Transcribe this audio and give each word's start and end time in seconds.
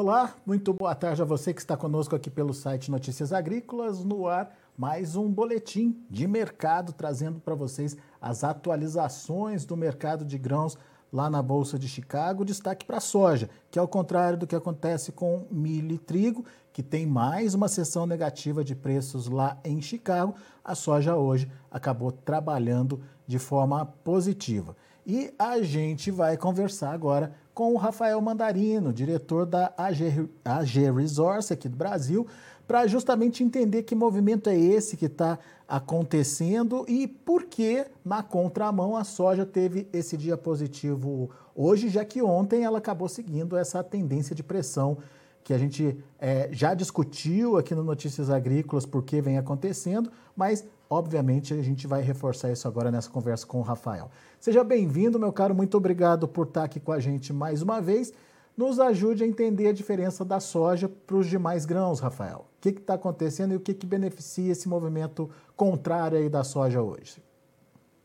Olá, 0.00 0.36
muito 0.46 0.72
boa 0.72 0.94
tarde 0.94 1.20
a 1.20 1.24
você 1.24 1.52
que 1.52 1.60
está 1.60 1.76
conosco 1.76 2.14
aqui 2.14 2.30
pelo 2.30 2.54
site 2.54 2.88
Notícias 2.88 3.32
Agrícolas, 3.32 4.04
no 4.04 4.28
ar 4.28 4.56
mais 4.76 5.16
um 5.16 5.28
boletim 5.28 6.00
de 6.08 6.28
mercado 6.28 6.92
trazendo 6.92 7.40
para 7.40 7.56
vocês 7.56 7.96
as 8.22 8.44
atualizações 8.44 9.64
do 9.64 9.76
mercado 9.76 10.24
de 10.24 10.38
grãos 10.38 10.78
lá 11.12 11.28
na 11.28 11.42
Bolsa 11.42 11.76
de 11.76 11.88
Chicago. 11.88 12.44
Destaque 12.44 12.86
para 12.86 12.98
a 12.98 13.00
soja, 13.00 13.50
que 13.72 13.78
ao 13.80 13.88
contrário 13.88 14.38
do 14.38 14.46
que 14.46 14.54
acontece 14.54 15.10
com 15.10 15.48
milho 15.50 15.96
e 15.96 15.98
trigo, 15.98 16.44
que 16.72 16.80
tem 16.80 17.04
mais 17.04 17.52
uma 17.54 17.66
sessão 17.66 18.06
negativa 18.06 18.62
de 18.62 18.76
preços 18.76 19.26
lá 19.26 19.58
em 19.64 19.82
Chicago, 19.82 20.36
a 20.64 20.76
soja 20.76 21.16
hoje 21.16 21.50
acabou 21.68 22.12
trabalhando 22.12 23.02
de 23.26 23.40
forma 23.40 23.84
positiva. 23.84 24.76
E 25.04 25.32
a 25.38 25.60
gente 25.62 26.10
vai 26.10 26.36
conversar 26.36 26.92
agora 26.92 27.32
com 27.58 27.74
o 27.74 27.76
Rafael 27.76 28.20
Mandarino, 28.20 28.92
diretor 28.92 29.44
da 29.44 29.74
AG, 29.76 30.28
AG 30.44 30.92
Resource 30.92 31.52
aqui 31.52 31.68
do 31.68 31.76
Brasil, 31.76 32.24
para 32.68 32.86
justamente 32.86 33.42
entender 33.42 33.82
que 33.82 33.96
movimento 33.96 34.48
é 34.48 34.56
esse 34.56 34.96
que 34.96 35.06
está 35.06 35.40
acontecendo 35.66 36.84
e 36.86 37.08
por 37.08 37.46
que, 37.46 37.84
na 38.04 38.22
contramão, 38.22 38.96
a 38.96 39.02
soja 39.02 39.44
teve 39.44 39.88
esse 39.92 40.16
dia 40.16 40.36
positivo 40.36 41.30
hoje, 41.52 41.88
já 41.88 42.04
que 42.04 42.22
ontem 42.22 42.62
ela 42.62 42.78
acabou 42.78 43.08
seguindo 43.08 43.56
essa 43.56 43.82
tendência 43.82 44.36
de 44.36 44.44
pressão 44.44 44.96
que 45.42 45.52
a 45.52 45.58
gente 45.58 45.98
é, 46.20 46.50
já 46.52 46.74
discutiu 46.74 47.56
aqui 47.56 47.74
no 47.74 47.82
Notícias 47.82 48.30
Agrícolas 48.30 48.86
por 48.86 49.02
que 49.02 49.20
vem 49.20 49.36
acontecendo, 49.36 50.12
mas 50.36 50.64
obviamente 50.90 51.54
a 51.54 51.62
gente 51.62 51.86
vai 51.86 52.02
reforçar 52.02 52.50
isso 52.50 52.66
agora 52.66 52.90
nessa 52.90 53.10
conversa 53.10 53.46
com 53.46 53.58
o 53.58 53.62
Rafael. 53.62 54.10
Seja 54.40 54.64
bem-vindo, 54.64 55.18
meu 55.18 55.32
caro, 55.32 55.54
muito 55.54 55.76
obrigado 55.76 56.26
por 56.26 56.46
estar 56.46 56.64
aqui 56.64 56.80
com 56.80 56.92
a 56.92 57.00
gente 57.00 57.32
mais 57.32 57.62
uma 57.62 57.80
vez. 57.80 58.12
Nos 58.56 58.80
ajude 58.80 59.22
a 59.22 59.26
entender 59.26 59.68
a 59.68 59.72
diferença 59.72 60.24
da 60.24 60.40
soja 60.40 60.88
para 60.88 61.16
os 61.16 61.28
demais 61.28 61.64
grãos, 61.64 62.00
Rafael. 62.00 62.46
O 62.58 62.60
que 62.60 62.70
está 62.70 62.94
acontecendo 62.94 63.52
e 63.52 63.56
o 63.56 63.60
que, 63.60 63.72
que 63.72 63.86
beneficia 63.86 64.50
esse 64.50 64.68
movimento 64.68 65.30
contrário 65.54 66.18
aí 66.18 66.28
da 66.28 66.42
soja 66.42 66.82
hoje? 66.82 67.22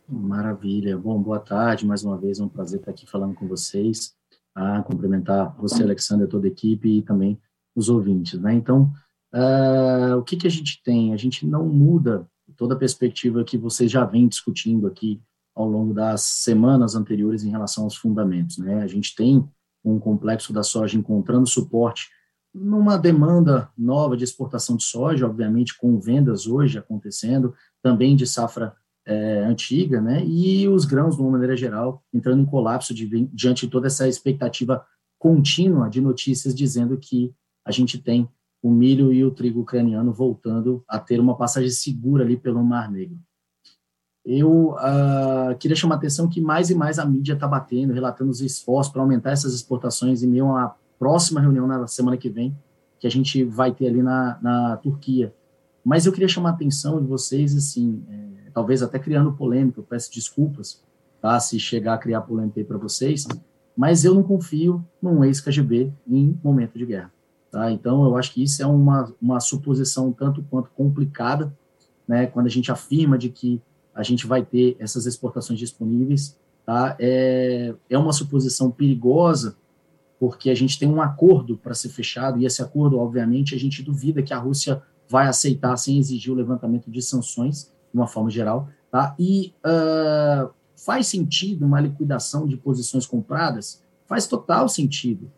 Maravilha. 0.08 0.96
Bom, 0.96 1.20
boa 1.20 1.40
tarde. 1.40 1.88
Mais 1.88 2.04
uma 2.04 2.18
vez, 2.18 2.40
é 2.40 2.44
um 2.44 2.50
prazer 2.50 2.80
estar 2.80 2.92
aqui 2.92 3.10
falando 3.10 3.34
com 3.34 3.48
vocês 3.48 4.14
a 4.54 4.84
cumprimentar 4.84 5.56
você, 5.58 5.82
Alexandre, 5.82 6.28
toda 6.28 6.46
a 6.46 6.52
equipe 6.52 6.88
e 6.88 7.02
também 7.02 7.40
os 7.76 7.90
ouvintes. 7.90 8.40
Né? 8.40 8.54
Então, 8.54 8.92
uh, 9.34 10.18
o 10.18 10.24
que, 10.24 10.38
que 10.38 10.46
a 10.46 10.52
gente 10.52 10.84
tem? 10.84 11.14
A 11.14 11.18
gente 11.18 11.48
não 11.48 11.66
muda 11.66 12.28
toda 12.58 12.76
a 12.76 12.78
perspectiva 12.78 13.44
que 13.44 13.58
vocês 13.58 13.92
já 13.92 14.06
vêm 14.06 14.28
discutindo 14.28 14.88
aqui 14.88 15.22
ao 15.56 15.70
longo 15.70 15.94
das 15.94 16.22
semanas 16.22 16.96
anteriores 16.96 17.44
em 17.44 17.52
relação 17.52 17.84
aos 17.84 17.96
fundamentos. 17.96 18.58
Né? 18.58 18.82
A 18.82 18.88
gente 18.88 19.16
tem 19.16 19.48
um 19.84 20.00
complexo 20.00 20.52
da 20.52 20.64
soja 20.64 20.98
encontrando 20.98 21.48
suporte 21.48 22.10
numa 22.54 22.98
demanda 22.98 23.70
nova 23.78 24.16
de 24.16 24.24
exportação 24.24 24.78
de 24.78 24.84
soja, 24.84 25.26
obviamente 25.26 25.78
com 25.78 26.00
vendas 26.00 26.46
hoje 26.46 26.78
acontecendo, 26.78 27.54
também 27.82 28.16
de 28.16 28.28
safra 28.28 28.76
é, 29.06 29.40
antiga, 29.40 30.00
né, 30.00 30.24
e 30.26 30.68
os 30.70 30.86
grãos, 30.86 31.16
de 31.16 31.22
uma 31.22 31.32
maneira 31.32 31.58
geral, 31.58 32.04
entrando 32.14 32.42
em 32.42 32.46
colapso 32.46 32.94
de, 32.94 33.28
diante 33.34 33.66
de 33.66 33.72
toda 33.72 33.88
essa 33.88 34.08
expectativa 34.08 34.86
contínua 35.18 35.90
de 35.90 36.00
notícias 36.00 36.54
dizendo 36.54 36.98
que 36.98 37.34
a 37.66 37.72
gente 37.72 37.98
tem 37.98 38.30
o 38.64 38.72
milho 38.72 39.12
e 39.12 39.26
o 39.26 39.30
trigo 39.30 39.60
ucraniano 39.60 40.14
voltando 40.14 40.82
a 40.88 40.98
ter 40.98 41.20
uma 41.20 41.36
passagem 41.36 41.70
segura 41.70 42.24
ali 42.24 42.38
pelo 42.38 42.64
Mar 42.64 42.90
Negro. 42.90 43.20
Eu 44.26 44.70
uh, 44.70 45.54
queria 45.60 45.76
chamar 45.76 45.96
a 45.96 45.98
atenção 45.98 46.30
que 46.30 46.40
mais 46.40 46.70
e 46.70 46.76
mais 46.76 46.98
a 46.98 47.06
mídia 47.06 47.34
está 47.34 47.46
batendo, 47.46 47.92
relatando 47.92 48.32
os 48.32 48.40
esforços 48.40 48.92
para 48.92 49.02
aumentar 49.02 49.32
essas 49.32 49.54
exportações 49.54 50.24
em 50.24 50.28
meio 50.28 50.46
uma 50.46 50.76
próxima 50.98 51.42
reunião 51.42 51.68
na 51.68 51.86
semana 51.88 52.16
que 52.16 52.30
vem, 52.30 52.58
que 52.98 53.06
a 53.06 53.10
gente 53.12 53.44
vai 53.44 53.74
ter 53.74 53.88
ali 53.88 54.02
na, 54.02 54.40
na 54.42 54.78
Turquia. 54.78 55.36
Mas 55.84 56.06
eu 56.06 56.14
queria 56.14 56.30
chamar 56.30 56.52
a 56.52 56.54
atenção 56.54 57.02
de 57.02 57.08
vocês, 57.08 57.54
assim, 57.58 58.02
é, 58.08 58.50
talvez 58.54 58.82
até 58.82 58.98
criando 58.98 59.34
polêmica, 59.34 59.82
eu 59.82 59.84
peço 59.84 60.10
desculpas, 60.14 60.82
tá, 61.22 61.38
se 61.42 61.60
chegar 61.60 61.96
a 61.96 61.98
criar 61.98 62.22
polêmica 62.22 62.62
aí 62.62 62.64
para 62.64 62.78
vocês, 62.78 63.28
mas 63.76 64.06
eu 64.06 64.14
não 64.14 64.24
confio 64.24 64.86
num 65.02 65.22
ex-KGB 65.26 65.92
em 66.08 66.40
momento 66.42 66.78
de 66.78 66.86
guerra, 66.86 67.12
tá? 67.54 67.72
Então, 67.72 68.04
eu 68.04 68.18
acho 68.18 68.34
que 68.34 68.42
isso 68.42 68.64
é 68.64 68.66
uma, 68.66 69.14
uma 69.22 69.40
suposição 69.40 70.12
tanto 70.12 70.44
quanto 70.50 70.72
complicada, 70.72 71.56
né, 72.08 72.26
quando 72.26 72.48
a 72.48 72.50
gente 72.50 72.72
afirma 72.72 73.16
de 73.16 73.30
que 73.30 73.62
a 73.94 74.02
gente 74.02 74.26
vai 74.26 74.44
ter 74.44 74.76
essas 74.80 75.06
exportações 75.06 75.60
disponíveis, 75.60 76.36
tá? 76.66 76.96
É, 77.00 77.76
é 77.88 77.96
uma 77.96 78.12
suposição 78.12 78.72
perigosa, 78.72 79.56
porque 80.20 80.50
a 80.50 80.56
gente 80.56 80.80
tem 80.80 80.90
um 80.90 81.00
acordo 81.00 81.56
para 81.56 81.76
ser 81.76 81.90
fechado, 81.90 82.40
e 82.40 82.46
esse 82.48 82.60
acordo, 82.60 82.98
obviamente, 82.98 83.54
a 83.54 83.60
gente 83.60 83.84
duvida 83.84 84.24
que 84.24 84.34
a 84.34 84.40
Rússia 84.40 84.82
vai 85.08 85.28
aceitar 85.28 85.78
sem 85.78 86.00
exigir 86.00 86.34
o 86.34 86.36
levantamento 86.36 86.90
de 86.90 87.04
sanções, 87.04 87.72
de 87.94 88.00
uma 88.00 88.08
forma 88.08 88.32
geral, 88.32 88.68
tá? 88.90 89.14
E 89.20 89.54
uh, 89.64 90.50
faz 90.76 91.06
sentido 91.06 91.68
uma 91.68 91.80
liquidação 91.80 92.48
de 92.48 92.58
posições 92.58 93.06
compradas? 93.06 93.84
Faz 94.08 94.26
total 94.26 94.68
sentido. 94.68 95.32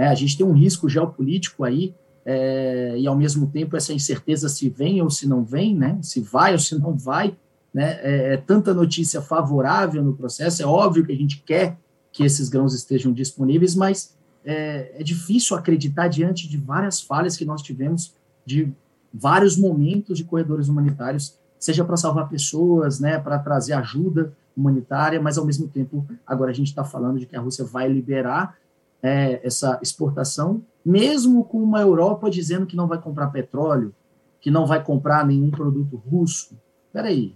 Né? 0.00 0.08
A 0.08 0.14
gente 0.14 0.34
tem 0.34 0.46
um 0.46 0.54
risco 0.54 0.88
geopolítico 0.88 1.62
aí, 1.62 1.94
é, 2.24 2.94
e 2.96 3.06
ao 3.06 3.14
mesmo 3.14 3.46
tempo 3.48 3.76
essa 3.76 3.92
incerteza 3.92 4.48
se 4.48 4.70
vem 4.70 5.02
ou 5.02 5.10
se 5.10 5.28
não 5.28 5.44
vem, 5.44 5.76
né? 5.76 5.98
Se 6.00 6.20
vai 6.20 6.52
ou 6.54 6.58
se 6.58 6.78
não 6.78 6.96
vai, 6.96 7.36
né? 7.72 8.00
É, 8.02 8.32
é 8.32 8.36
tanta 8.38 8.72
notícia 8.72 9.20
favorável 9.20 10.02
no 10.02 10.14
processo. 10.14 10.62
É 10.62 10.64
óbvio 10.64 11.04
que 11.04 11.12
a 11.12 11.16
gente 11.16 11.42
quer 11.44 11.76
que 12.12 12.24
esses 12.24 12.48
grãos 12.48 12.74
estejam 12.74 13.12
disponíveis, 13.12 13.74
mas 13.74 14.16
é, 14.42 14.90
é 14.98 15.02
difícil 15.02 15.54
acreditar 15.54 16.08
diante 16.08 16.48
de 16.48 16.56
várias 16.56 16.98
falhas 17.02 17.36
que 17.36 17.44
nós 17.44 17.60
tivemos 17.60 18.14
de 18.46 18.72
vários 19.12 19.54
momentos 19.54 20.16
de 20.16 20.24
corredores 20.24 20.68
humanitários 20.68 21.38
seja 21.58 21.84
para 21.84 21.98
salvar 21.98 22.26
pessoas, 22.26 23.00
né, 23.00 23.18
para 23.18 23.38
trazer 23.38 23.74
ajuda 23.74 24.32
humanitária, 24.56 25.20
mas 25.20 25.36
ao 25.36 25.44
mesmo 25.44 25.68
tempo 25.68 26.06
agora 26.26 26.50
a 26.50 26.54
gente 26.54 26.68
está 26.68 26.84
falando 26.84 27.18
de 27.18 27.26
que 27.26 27.36
a 27.36 27.40
Rússia 27.40 27.66
vai 27.66 27.86
liberar 27.86 28.56
é, 29.02 29.44
essa 29.46 29.78
exportação, 29.82 30.62
mesmo 30.84 31.44
com 31.44 31.62
uma 31.62 31.80
Europa 31.80 32.30
dizendo 32.30 32.66
que 32.66 32.76
não 32.76 32.86
vai 32.86 33.00
comprar 33.00 33.28
petróleo, 33.28 33.94
que 34.40 34.50
não 34.50 34.66
vai 34.66 34.82
comprar 34.82 35.26
nenhum 35.26 35.50
produto 35.50 35.96
russo. 35.96 36.56
Espera 36.86 37.08
aí, 37.08 37.34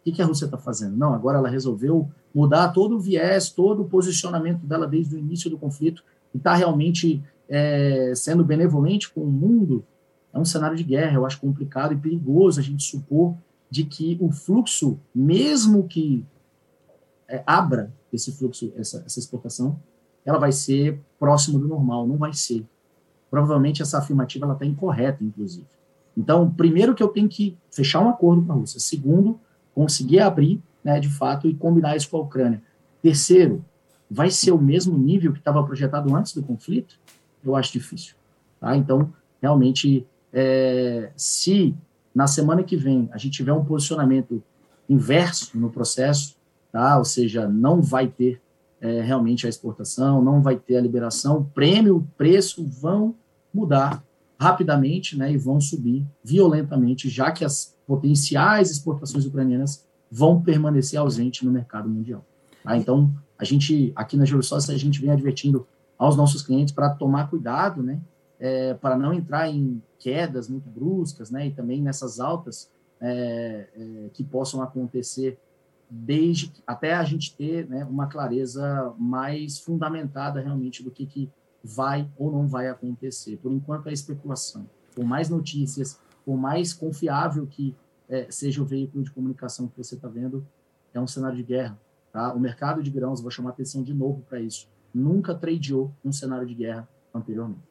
o 0.00 0.04
que, 0.04 0.12
que 0.12 0.22
a 0.22 0.26
Rússia 0.26 0.46
está 0.46 0.56
fazendo? 0.56 0.96
Não, 0.96 1.12
agora 1.12 1.38
ela 1.38 1.48
resolveu 1.48 2.08
mudar 2.34 2.68
todo 2.68 2.96
o 2.96 3.00
viés, 3.00 3.50
todo 3.50 3.82
o 3.82 3.88
posicionamento 3.88 4.66
dela 4.66 4.86
desde 4.86 5.14
o 5.14 5.18
início 5.18 5.50
do 5.50 5.58
conflito 5.58 6.02
e 6.34 6.38
está 6.38 6.54
realmente 6.54 7.22
é, 7.48 8.12
sendo 8.14 8.44
benevolente 8.44 9.10
com 9.10 9.22
o 9.22 9.30
mundo. 9.30 9.84
É 10.32 10.38
um 10.38 10.44
cenário 10.44 10.76
de 10.76 10.84
guerra, 10.84 11.14
eu 11.14 11.26
acho 11.26 11.40
complicado 11.40 11.92
e 11.92 11.96
perigoso 11.96 12.60
a 12.60 12.62
gente 12.62 12.84
supor 12.84 13.36
de 13.70 13.84
que 13.84 14.16
o 14.20 14.30
fluxo, 14.30 14.98
mesmo 15.14 15.86
que 15.86 16.24
é, 17.26 17.42
abra 17.46 17.92
esse 18.12 18.32
fluxo, 18.32 18.72
essa, 18.76 19.02
essa 19.04 19.18
exportação, 19.18 19.78
ela 20.28 20.38
vai 20.38 20.52
ser 20.52 21.00
próximo 21.18 21.58
do 21.58 21.66
normal, 21.66 22.06
não 22.06 22.18
vai 22.18 22.34
ser. 22.34 22.62
Provavelmente 23.30 23.80
essa 23.80 23.96
afirmativa 23.96 24.44
ela 24.44 24.52
está 24.52 24.66
incorreta, 24.66 25.24
inclusive. 25.24 25.66
Então, 26.14 26.50
primeiro 26.50 26.94
que 26.94 27.02
eu 27.02 27.08
tenho 27.08 27.28
que 27.28 27.56
fechar 27.70 28.00
um 28.00 28.10
acordo 28.10 28.42
com 28.42 28.52
a 28.52 28.54
Rússia. 28.54 28.78
Segundo, 28.78 29.40
conseguir 29.74 30.20
abrir, 30.20 30.60
né, 30.84 31.00
de 31.00 31.08
fato, 31.08 31.48
e 31.48 31.54
combinar 31.54 31.96
isso 31.96 32.10
com 32.10 32.18
a 32.18 32.20
Ucrânia. 32.20 32.62
Terceiro, 33.00 33.64
vai 34.10 34.30
ser 34.30 34.50
o 34.50 34.58
mesmo 34.58 34.98
nível 34.98 35.32
que 35.32 35.38
estava 35.38 35.64
projetado 35.64 36.14
antes 36.14 36.34
do 36.34 36.42
conflito? 36.42 36.98
Eu 37.42 37.56
acho 37.56 37.72
difícil. 37.72 38.14
Tá? 38.60 38.76
Então, 38.76 39.10
realmente, 39.40 40.06
é, 40.30 41.10
se 41.16 41.74
na 42.14 42.26
semana 42.26 42.62
que 42.62 42.76
vem 42.76 43.08
a 43.12 43.16
gente 43.16 43.32
tiver 43.32 43.52
um 43.54 43.64
posicionamento 43.64 44.42
inverso 44.90 45.58
no 45.58 45.70
processo, 45.70 46.36
tá? 46.70 46.98
ou 46.98 47.04
seja, 47.04 47.48
não 47.48 47.80
vai 47.80 48.08
ter 48.08 48.42
é, 48.80 49.00
realmente 49.00 49.46
a 49.46 49.48
exportação, 49.48 50.22
não 50.22 50.40
vai 50.40 50.56
ter 50.56 50.76
a 50.76 50.80
liberação, 50.80 51.44
prêmio, 51.54 52.06
preço 52.16 52.64
vão 52.64 53.14
mudar 53.52 54.02
rapidamente 54.38 55.16
né, 55.16 55.32
e 55.32 55.36
vão 55.36 55.60
subir 55.60 56.06
violentamente, 56.22 57.08
já 57.08 57.32
que 57.32 57.44
as 57.44 57.76
potenciais 57.86 58.70
exportações 58.70 59.26
ucranianas 59.26 59.84
vão 60.10 60.40
permanecer 60.40 60.98
ausentes 60.98 61.42
no 61.42 61.50
mercado 61.50 61.88
mundial. 61.88 62.24
Tá? 62.62 62.76
Então, 62.76 63.12
a 63.36 63.44
gente, 63.44 63.92
aqui 63.96 64.16
na 64.16 64.24
Jurisócia, 64.24 64.74
a 64.74 64.78
gente 64.78 65.00
vem 65.00 65.10
advertindo 65.10 65.66
aos 65.98 66.16
nossos 66.16 66.42
clientes 66.42 66.72
para 66.72 66.90
tomar 66.90 67.28
cuidado, 67.28 67.82
né, 67.82 68.00
é, 68.38 68.74
para 68.74 68.96
não 68.96 69.12
entrar 69.12 69.48
em 69.48 69.82
quedas 69.98 70.48
muito 70.48 70.68
bruscas, 70.70 71.30
né, 71.30 71.48
e 71.48 71.50
também 71.50 71.82
nessas 71.82 72.20
altas 72.20 72.70
é, 73.00 73.66
é, 73.76 74.10
que 74.12 74.22
possam 74.22 74.62
acontecer 74.62 75.38
desde 75.90 76.52
até 76.66 76.94
a 76.94 77.04
gente 77.04 77.34
ter 77.34 77.68
né, 77.68 77.84
uma 77.84 78.06
clareza 78.06 78.94
mais 78.98 79.58
fundamentada 79.58 80.40
realmente 80.40 80.82
do 80.82 80.90
que, 80.90 81.06
que 81.06 81.30
vai 81.62 82.08
ou 82.16 82.30
não 82.30 82.46
vai 82.46 82.68
acontecer. 82.68 83.38
Por 83.38 83.52
enquanto 83.52 83.88
é 83.88 83.92
especulação. 83.92 84.68
Por 84.94 85.04
mais 85.04 85.28
notícias, 85.28 85.98
por 86.24 86.36
mais 86.36 86.72
confiável 86.72 87.46
que 87.46 87.74
é, 88.08 88.26
seja 88.30 88.62
o 88.62 88.64
veículo 88.64 89.02
de 89.04 89.10
comunicação 89.10 89.68
que 89.68 89.76
você 89.76 89.94
está 89.94 90.08
vendo, 90.08 90.46
é 90.92 91.00
um 91.00 91.06
cenário 91.06 91.36
de 91.36 91.42
guerra. 91.42 91.78
Tá? 92.12 92.32
O 92.32 92.40
mercado 92.40 92.82
de 92.82 92.90
grãos, 92.90 93.20
vou 93.20 93.30
chamar 93.30 93.50
atenção 93.50 93.82
de 93.82 93.94
novo 93.94 94.22
para 94.28 94.40
isso, 94.40 94.68
nunca 94.92 95.34
tradeou 95.34 95.92
um 96.04 96.12
cenário 96.12 96.46
de 96.46 96.54
guerra 96.54 96.88
anteriormente. 97.14 97.68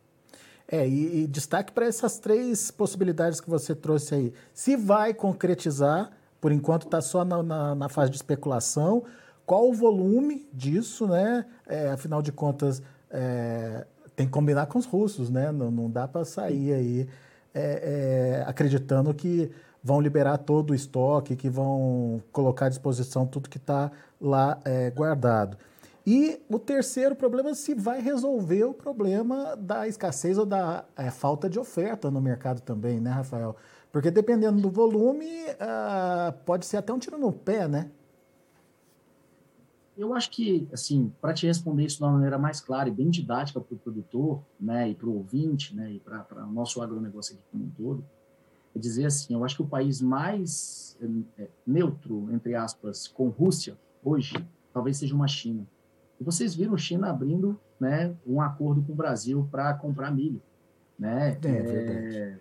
É, 0.68 0.88
e, 0.88 1.24
e 1.24 1.28
destaque 1.28 1.72
para 1.72 1.86
essas 1.86 2.20
três 2.20 2.70
possibilidades 2.70 3.40
que 3.40 3.50
você 3.50 3.74
trouxe 3.74 4.14
aí. 4.14 4.34
Se 4.54 4.76
vai 4.76 5.14
concretizar, 5.14 6.12
por 6.40 6.52
enquanto 6.52 6.84
está 6.84 7.02
só 7.02 7.26
na, 7.26 7.42
na, 7.42 7.76
na, 7.76 7.90
fase 7.90 8.12
de 8.12 8.18
especulação, 8.18 9.04
qual 9.46 9.70
o 9.70 9.74
volume 9.74 10.48
disso, 10.54 11.08
né? 11.08 11.46
É, 11.66 11.90
afinal 11.90 12.22
de 12.22 12.32
contas, 12.32 12.82
é, 13.10 13.86
tem 14.16 14.26
que 14.26 14.32
combinar 14.32 14.66
com 14.68 14.78
os 14.78 14.86
russos, 14.86 15.30
né? 15.30 15.52
Não, 15.52 15.72
não 15.72 15.90
dá 15.90 16.08
para 16.08 16.26
sair 16.26 16.74
aí 16.74 17.10
é, 17.54 18.42
é, 18.44 18.44
acreditando 18.48 19.14
que 19.14 19.50
vão 19.84 20.02
liberar 20.02 20.38
todo 20.38 20.72
o 20.72 20.76
estoque, 20.76 21.36
que 21.36 21.50
vão 21.50 22.22
colocar 22.32 22.66
à 22.66 22.70
disposição 22.70 23.26
tudo 23.26 23.50
que 23.50 23.58
está 23.58 23.92
lá 24.20 24.60
é, 24.66 24.90
guardado. 24.92 25.58
E 26.06 26.42
o 26.50 26.58
terceiro 26.58 27.16
problema 27.16 27.50
é 27.50 27.54
se 27.54 27.74
vai 27.74 28.00
resolver 28.00 28.64
o 28.64 28.74
problema 28.74 29.56
da 29.58 29.88
escassez 29.88 30.38
ou 30.38 30.46
da 30.46 30.86
é, 30.96 31.12
falta 31.12 31.50
de 31.50 31.60
oferta 31.60 32.10
no 32.10 32.22
mercado 32.22 32.62
também, 32.62 33.00
né, 33.00 33.10
Rafael? 33.12 33.56
Porque 33.92 34.12
dependendo 34.12 34.62
do 34.62 34.70
volume, 34.70 35.26
uh, 35.26 36.34
pode 36.46 36.66
ser 36.66 36.78
até 36.78 36.94
um 36.94 37.00
tiro 37.00 37.18
no 37.18 37.32
pé, 37.32 37.68
né? 37.68 37.90
Eu 39.98 40.14
acho 40.14 40.30
que, 40.30 40.68
assim, 40.72 41.12
para 41.20 41.34
te 41.34 41.48
responder 41.48 41.86
isso 41.86 41.98
de 41.98 42.04
uma 42.04 42.12
maneira 42.12 42.38
mais 42.38 42.62
clara 42.62 42.88
e 42.88 42.92
bem 42.92 43.10
didática 43.10 43.60
para 43.60 43.74
o 43.74 43.80
produtor, 43.80 44.44
né, 44.60 44.90
e 44.90 44.94
para 44.94 45.08
o 45.08 45.16
ouvinte, 45.16 45.76
né, 45.76 45.92
e 45.92 46.00
para 46.00 46.46
o 46.46 46.52
nosso 46.52 46.84
agronegócio 46.84 47.34
aqui 47.34 47.44
como 47.52 47.66
um 47.66 47.70
todo, 47.72 48.06
é 48.76 48.80
dizer 48.80 49.08
assim, 49.08 49.34
eu 49.34 49.44
acho 49.44 49.56
que 49.56 49.64
o 49.64 49.68
país 49.68 50.00
mais 50.00 50.96
é, 51.40 51.48
neutro, 51.66 52.30
entre 52.32 52.54
aspas, 52.54 53.08
com 53.08 53.30
Rússia, 53.30 53.76
hoje, 54.04 54.36
talvez 54.72 54.98
seja 54.98 55.16
uma 55.16 55.28
China. 55.28 55.66
E 56.20 56.24
vocês 56.24 56.54
viram 56.54 56.76
a 56.76 56.78
China 56.78 57.10
abrindo 57.10 57.60
né, 57.80 58.16
um 58.26 58.40
acordo 58.40 58.84
com 58.84 58.94
o 58.94 58.96
Brasil 58.96 59.48
para 59.50 59.74
comprar 59.74 60.12
milho. 60.12 60.42
Né? 60.98 61.40
É, 61.44 61.50
é, 61.50 62.38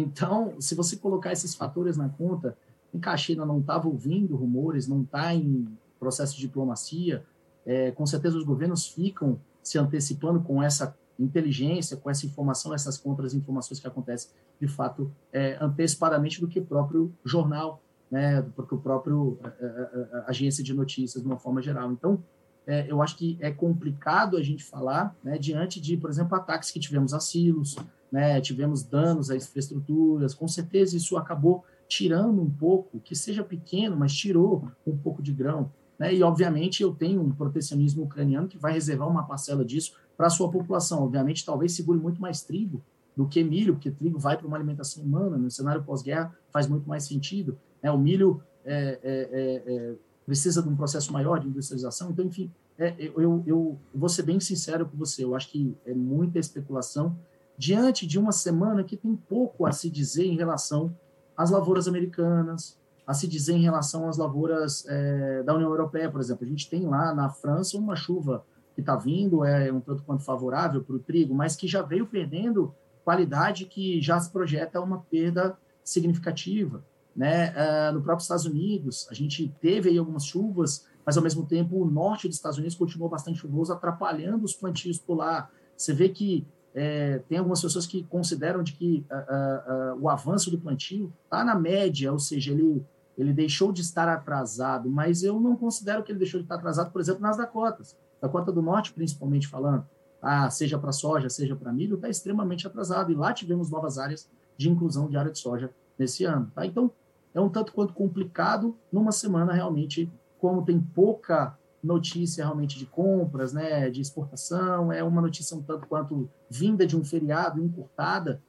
então, 0.00 0.54
se 0.60 0.74
você 0.74 0.96
colocar 0.96 1.32
esses 1.32 1.54
fatores 1.54 1.96
na 1.96 2.08
conta, 2.08 2.56
em 2.94 3.00
que 3.00 3.08
a 3.08 3.16
China 3.16 3.44
não 3.44 3.60
estava 3.60 3.88
ouvindo 3.88 4.36
rumores, 4.36 4.86
não 4.86 5.02
está 5.02 5.34
em 5.34 5.66
processo 5.98 6.36
de 6.36 6.42
diplomacia, 6.42 7.24
é, 7.66 7.90
com 7.90 8.06
certeza 8.06 8.36
os 8.36 8.44
governos 8.44 8.86
ficam 8.86 9.38
se 9.62 9.78
antecipando 9.78 10.40
com 10.40 10.62
essa 10.62 10.96
inteligência, 11.18 11.96
com 11.96 12.08
essa 12.08 12.24
informação, 12.24 12.72
essas 12.72 12.96
contras-informações 12.96 13.80
que 13.80 13.86
acontecem, 13.86 14.30
de 14.60 14.68
fato, 14.68 15.10
é, 15.32 15.58
antecipadamente 15.60 16.40
do 16.40 16.46
que 16.46 16.60
o 16.60 16.64
próprio 16.64 17.12
jornal, 17.24 17.82
né, 18.10 18.40
do 18.40 18.62
que 18.62 18.74
o 18.74 18.78
próprio 18.78 19.38
a, 19.42 19.48
a, 19.48 20.18
a 20.20 20.30
agência 20.30 20.62
de 20.62 20.72
notícias, 20.72 21.22
de 21.22 21.28
uma 21.28 21.36
forma 21.36 21.60
geral. 21.60 21.90
Então, 21.92 22.22
é, 22.66 22.86
eu 22.88 23.02
acho 23.02 23.16
que 23.16 23.36
é 23.40 23.50
complicado 23.50 24.36
a 24.36 24.42
gente 24.42 24.62
falar, 24.62 25.14
né, 25.24 25.36
diante 25.38 25.80
de, 25.80 25.96
por 25.96 26.08
exemplo, 26.08 26.36
ataques 26.36 26.70
que 26.70 26.78
tivemos 26.78 27.12
a 27.12 27.20
silos, 27.20 27.76
né, 28.10 28.40
tivemos 28.40 28.82
danos 28.82 29.30
a 29.30 29.36
infraestruturas, 29.36 30.34
com 30.34 30.48
certeza 30.48 30.96
isso 30.96 31.16
acabou 31.16 31.64
tirando 31.88 32.40
um 32.42 32.50
pouco, 32.50 33.00
que 33.00 33.14
seja 33.16 33.42
pequeno, 33.42 33.96
mas 33.96 34.14
tirou 34.14 34.70
um 34.86 34.96
pouco 34.96 35.22
de 35.22 35.32
grão. 35.32 35.70
Né? 35.98 36.14
E, 36.14 36.22
obviamente, 36.22 36.82
eu 36.82 36.94
tenho 36.94 37.20
um 37.20 37.30
protecionismo 37.30 38.04
ucraniano 38.04 38.46
que 38.46 38.58
vai 38.58 38.72
reservar 38.72 39.08
uma 39.08 39.24
parcela 39.24 39.64
disso 39.64 39.94
para 40.16 40.26
a 40.26 40.30
sua 40.30 40.50
população. 40.50 41.02
Obviamente, 41.02 41.44
talvez 41.44 41.72
segure 41.72 41.98
muito 41.98 42.20
mais 42.20 42.42
trigo 42.42 42.82
do 43.16 43.26
que 43.26 43.42
milho, 43.42 43.74
porque 43.74 43.90
trigo 43.90 44.18
vai 44.18 44.36
para 44.36 44.46
uma 44.46 44.56
alimentação 44.56 45.02
humana. 45.02 45.36
No 45.36 45.50
cenário 45.50 45.82
pós-guerra 45.82 46.32
faz 46.50 46.68
muito 46.68 46.88
mais 46.88 47.04
sentido. 47.04 47.58
Né? 47.82 47.90
O 47.90 47.98
milho 47.98 48.42
é, 48.64 49.00
é, 49.02 49.28
é, 49.32 49.74
é 49.74 49.94
precisa 50.24 50.62
de 50.62 50.68
um 50.68 50.76
processo 50.76 51.10
maior 51.10 51.40
de 51.40 51.48
industrialização. 51.48 52.10
Então, 52.10 52.24
enfim, 52.26 52.50
é, 52.78 52.94
eu, 52.98 53.20
eu, 53.20 53.44
eu 53.46 53.78
vou 53.94 54.10
ser 54.10 54.22
bem 54.22 54.38
sincero 54.38 54.86
com 54.86 54.96
você. 54.96 55.24
Eu 55.24 55.34
acho 55.34 55.50
que 55.50 55.74
é 55.86 55.94
muita 55.94 56.38
especulação 56.38 57.16
diante 57.58 58.06
de 58.06 58.18
uma 58.18 58.30
semana 58.30 58.84
que 58.84 58.96
tem 58.96 59.16
pouco 59.16 59.66
a 59.66 59.72
se 59.72 59.90
dizer 59.90 60.24
em 60.24 60.36
relação 60.36 60.96
às 61.36 61.50
lavouras 61.50 61.88
americanas, 61.88 62.78
a 63.04 63.12
se 63.12 63.26
dizer 63.26 63.54
em 63.54 63.62
relação 63.62 64.08
às 64.08 64.16
lavouras 64.16 64.86
é, 64.86 65.42
da 65.42 65.54
União 65.54 65.68
Europeia, 65.68 66.10
por 66.10 66.20
exemplo. 66.20 66.46
A 66.46 66.48
gente 66.48 66.70
tem 66.70 66.86
lá 66.86 67.12
na 67.12 67.28
França 67.28 67.76
uma 67.76 67.96
chuva 67.96 68.44
que 68.74 68.80
está 68.80 68.94
vindo, 68.94 69.44
é 69.44 69.72
um 69.72 69.80
tanto 69.80 70.04
quanto 70.04 70.22
favorável 70.22 70.84
para 70.84 70.94
o 70.94 71.00
trigo, 71.00 71.34
mas 71.34 71.56
que 71.56 71.66
já 71.66 71.82
veio 71.82 72.06
perdendo 72.06 72.72
qualidade 73.04 73.64
que 73.64 74.00
já 74.00 74.20
se 74.20 74.30
projeta 74.30 74.80
uma 74.80 74.98
perda 74.98 75.58
significativa. 75.82 76.84
Né? 77.16 77.50
Uh, 77.50 77.94
no 77.94 78.02
próprio 78.02 78.22
Estados 78.22 78.44
Unidos, 78.44 79.08
a 79.10 79.14
gente 79.14 79.52
teve 79.60 79.88
aí 79.88 79.98
algumas 79.98 80.24
chuvas, 80.24 80.86
mas 81.04 81.16
ao 81.16 81.22
mesmo 81.22 81.44
tempo 81.44 81.82
o 81.82 81.90
norte 81.90 82.28
dos 82.28 82.36
Estados 82.36 82.58
Unidos 82.58 82.76
continuou 82.76 83.08
bastante 83.08 83.38
chuvoso, 83.38 83.72
atrapalhando 83.72 84.44
os 84.44 84.54
plantios 84.54 84.98
por 84.98 85.16
lá. 85.16 85.50
Você 85.76 85.92
vê 85.92 86.10
que 86.10 86.46
é, 86.74 87.18
tem 87.28 87.38
algumas 87.38 87.60
pessoas 87.60 87.86
que 87.86 88.04
consideram 88.04 88.62
de 88.62 88.72
que 88.72 89.04
uh, 89.10 89.94
uh, 89.94 90.00
o 90.00 90.08
avanço 90.08 90.50
do 90.50 90.58
plantio 90.58 91.12
está 91.24 91.44
na 91.44 91.54
média, 91.54 92.12
ou 92.12 92.18
seja, 92.18 92.52
ele 92.52 92.84
ele 93.18 93.32
deixou 93.32 93.72
de 93.72 93.80
estar 93.80 94.08
atrasado, 94.08 94.88
mas 94.88 95.24
eu 95.24 95.40
não 95.40 95.56
considero 95.56 96.04
que 96.04 96.12
ele 96.12 96.20
deixou 96.20 96.38
de 96.38 96.44
estar 96.44 96.54
atrasado, 96.54 96.92
por 96.92 97.00
exemplo, 97.00 97.20
nas 97.20 97.36
Dakotas. 97.36 97.96
Dakota 98.22 98.52
do 98.52 98.62
Norte, 98.62 98.92
principalmente 98.92 99.48
falando, 99.48 99.84
ah, 100.22 100.48
seja 100.50 100.78
para 100.78 100.92
soja, 100.92 101.28
seja 101.28 101.56
para 101.56 101.72
milho, 101.72 101.96
está 101.96 102.08
extremamente 102.08 102.64
atrasado. 102.64 103.10
E 103.10 103.16
lá 103.16 103.32
tivemos 103.32 103.70
novas 103.70 103.98
áreas 103.98 104.30
de 104.56 104.70
inclusão 104.70 105.08
de 105.08 105.16
área 105.16 105.32
de 105.32 105.38
soja 105.38 105.68
nesse 105.98 106.24
ano. 106.24 106.48
Tá? 106.54 106.64
Então, 106.64 106.92
é 107.34 107.40
um 107.40 107.48
tanto 107.48 107.72
quanto 107.72 107.92
complicado 107.92 108.76
numa 108.92 109.10
semana 109.10 109.52
realmente, 109.52 110.08
como 110.38 110.64
tem 110.64 110.80
pouca 110.80 111.57
notícia 111.82 112.44
realmente 112.44 112.78
de 112.78 112.86
compras, 112.86 113.52
né, 113.52 113.88
de 113.90 114.00
exportação, 114.00 114.92
é 114.92 115.02
uma 115.02 115.20
notícia 115.20 115.56
um 115.56 115.62
tanto 115.62 115.86
quanto 115.86 116.28
vinda 116.50 116.86
de 116.86 116.96
um 116.96 117.04
feriado, 117.04 117.62
encurtada, 117.62 118.42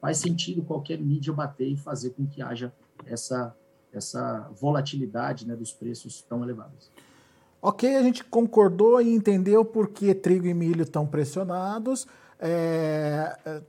faz 0.00 0.18
sentido 0.18 0.62
qualquer 0.62 0.98
mídia 0.98 1.32
bater 1.32 1.68
e 1.68 1.76
fazer 1.76 2.10
com 2.10 2.26
que 2.26 2.42
haja 2.42 2.72
essa 3.06 3.54
essa 3.92 4.48
volatilidade 4.58 5.46
né, 5.46 5.54
dos 5.54 5.72
preços 5.72 6.22
tão 6.22 6.42
elevados. 6.42 6.90
Ok, 7.60 7.94
a 7.94 8.02
gente 8.02 8.24
concordou 8.24 9.00
e 9.00 9.14
entendeu 9.14 9.64
por 9.64 9.90
que 9.90 10.14
trigo 10.14 10.46
e 10.46 10.54
milho 10.54 10.82
estão 10.82 11.06
pressionados. 11.06 12.06
É, 12.40 13.36
é, 13.44 13.62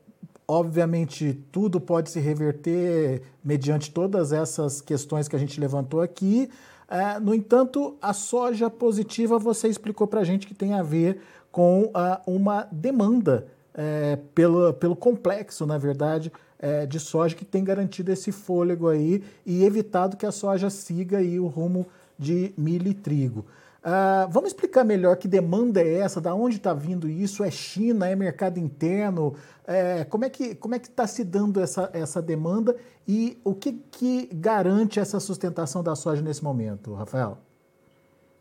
obviamente, 0.48 1.40
tudo 1.52 1.80
pode 1.80 2.10
se 2.10 2.20
reverter 2.20 3.22
mediante 3.44 3.92
todas 3.92 4.32
essas 4.32 4.82
questões 4.82 5.28
que 5.28 5.36
a 5.36 5.40
gente 5.40 5.60
levantou 5.60 6.02
aqui. 6.02 6.50
É, 6.94 7.20
no 7.20 7.34
entanto, 7.34 7.98
a 8.00 8.14
soja 8.14 8.70
positiva 8.70 9.40
você 9.40 9.68
explicou 9.68 10.06
para 10.06 10.20
a 10.20 10.24
gente 10.24 10.46
que 10.46 10.54
tem 10.54 10.76
a 10.76 10.84
ver 10.84 11.22
com 11.52 11.86
uh, 11.86 11.92
uma 12.28 12.68
demanda 12.72 13.48
é, 13.74 14.20
pelo, 14.36 14.72
pelo 14.76 14.96
complexo, 14.96 15.66
na 15.66 15.80
verdade, 15.80 16.32
é, 16.60 16.86
de 16.86 17.00
soja 17.00 17.36
que 17.36 17.44
tem 17.44 17.64
garantido 17.64 18.12
esse 18.12 18.32
fôlego 18.32 18.90
aí 18.90 19.24
e 19.44 19.64
evitado 19.64 20.16
que 20.16 20.26
a 20.28 20.32
soja 20.32 20.70
siga 20.70 21.18
aí 21.18 21.40
o 21.40 21.48
rumo 21.48 21.88
de 22.16 22.54
milho 22.56 22.88
e 22.88 22.94
trigo. 22.94 23.44
Uh, 23.84 24.32
vamos 24.32 24.52
explicar 24.52 24.86
melhor 24.86 25.18
que 25.18 25.28
demanda 25.28 25.82
é 25.82 25.96
essa, 25.96 26.22
da 26.22 26.34
onde 26.34 26.56
está 26.56 26.74
vindo 26.74 27.10
isso? 27.10 27.44
É 27.44 27.52
China, 27.52 28.08
é 28.08 28.16
mercado 28.16 28.58
interno? 28.58 29.36
É, 29.68 30.06
como 30.06 30.24
é 30.24 30.30
que 30.30 30.56
como 30.56 30.74
é 30.74 30.80
que 30.80 30.88
está 30.88 31.06
se 31.06 31.22
dando 31.22 31.60
essa, 31.60 31.90
essa 31.92 32.22
demanda 32.22 32.78
e 33.06 33.38
o 33.44 33.54
que, 33.54 33.74
que 33.92 34.30
garante 34.34 35.02
essa 35.02 35.20
sustentação 35.20 35.84
da 35.84 35.96
soja 35.96 36.22
nesse 36.22 36.42
momento, 36.42 36.94
Rafael? 36.94 37.38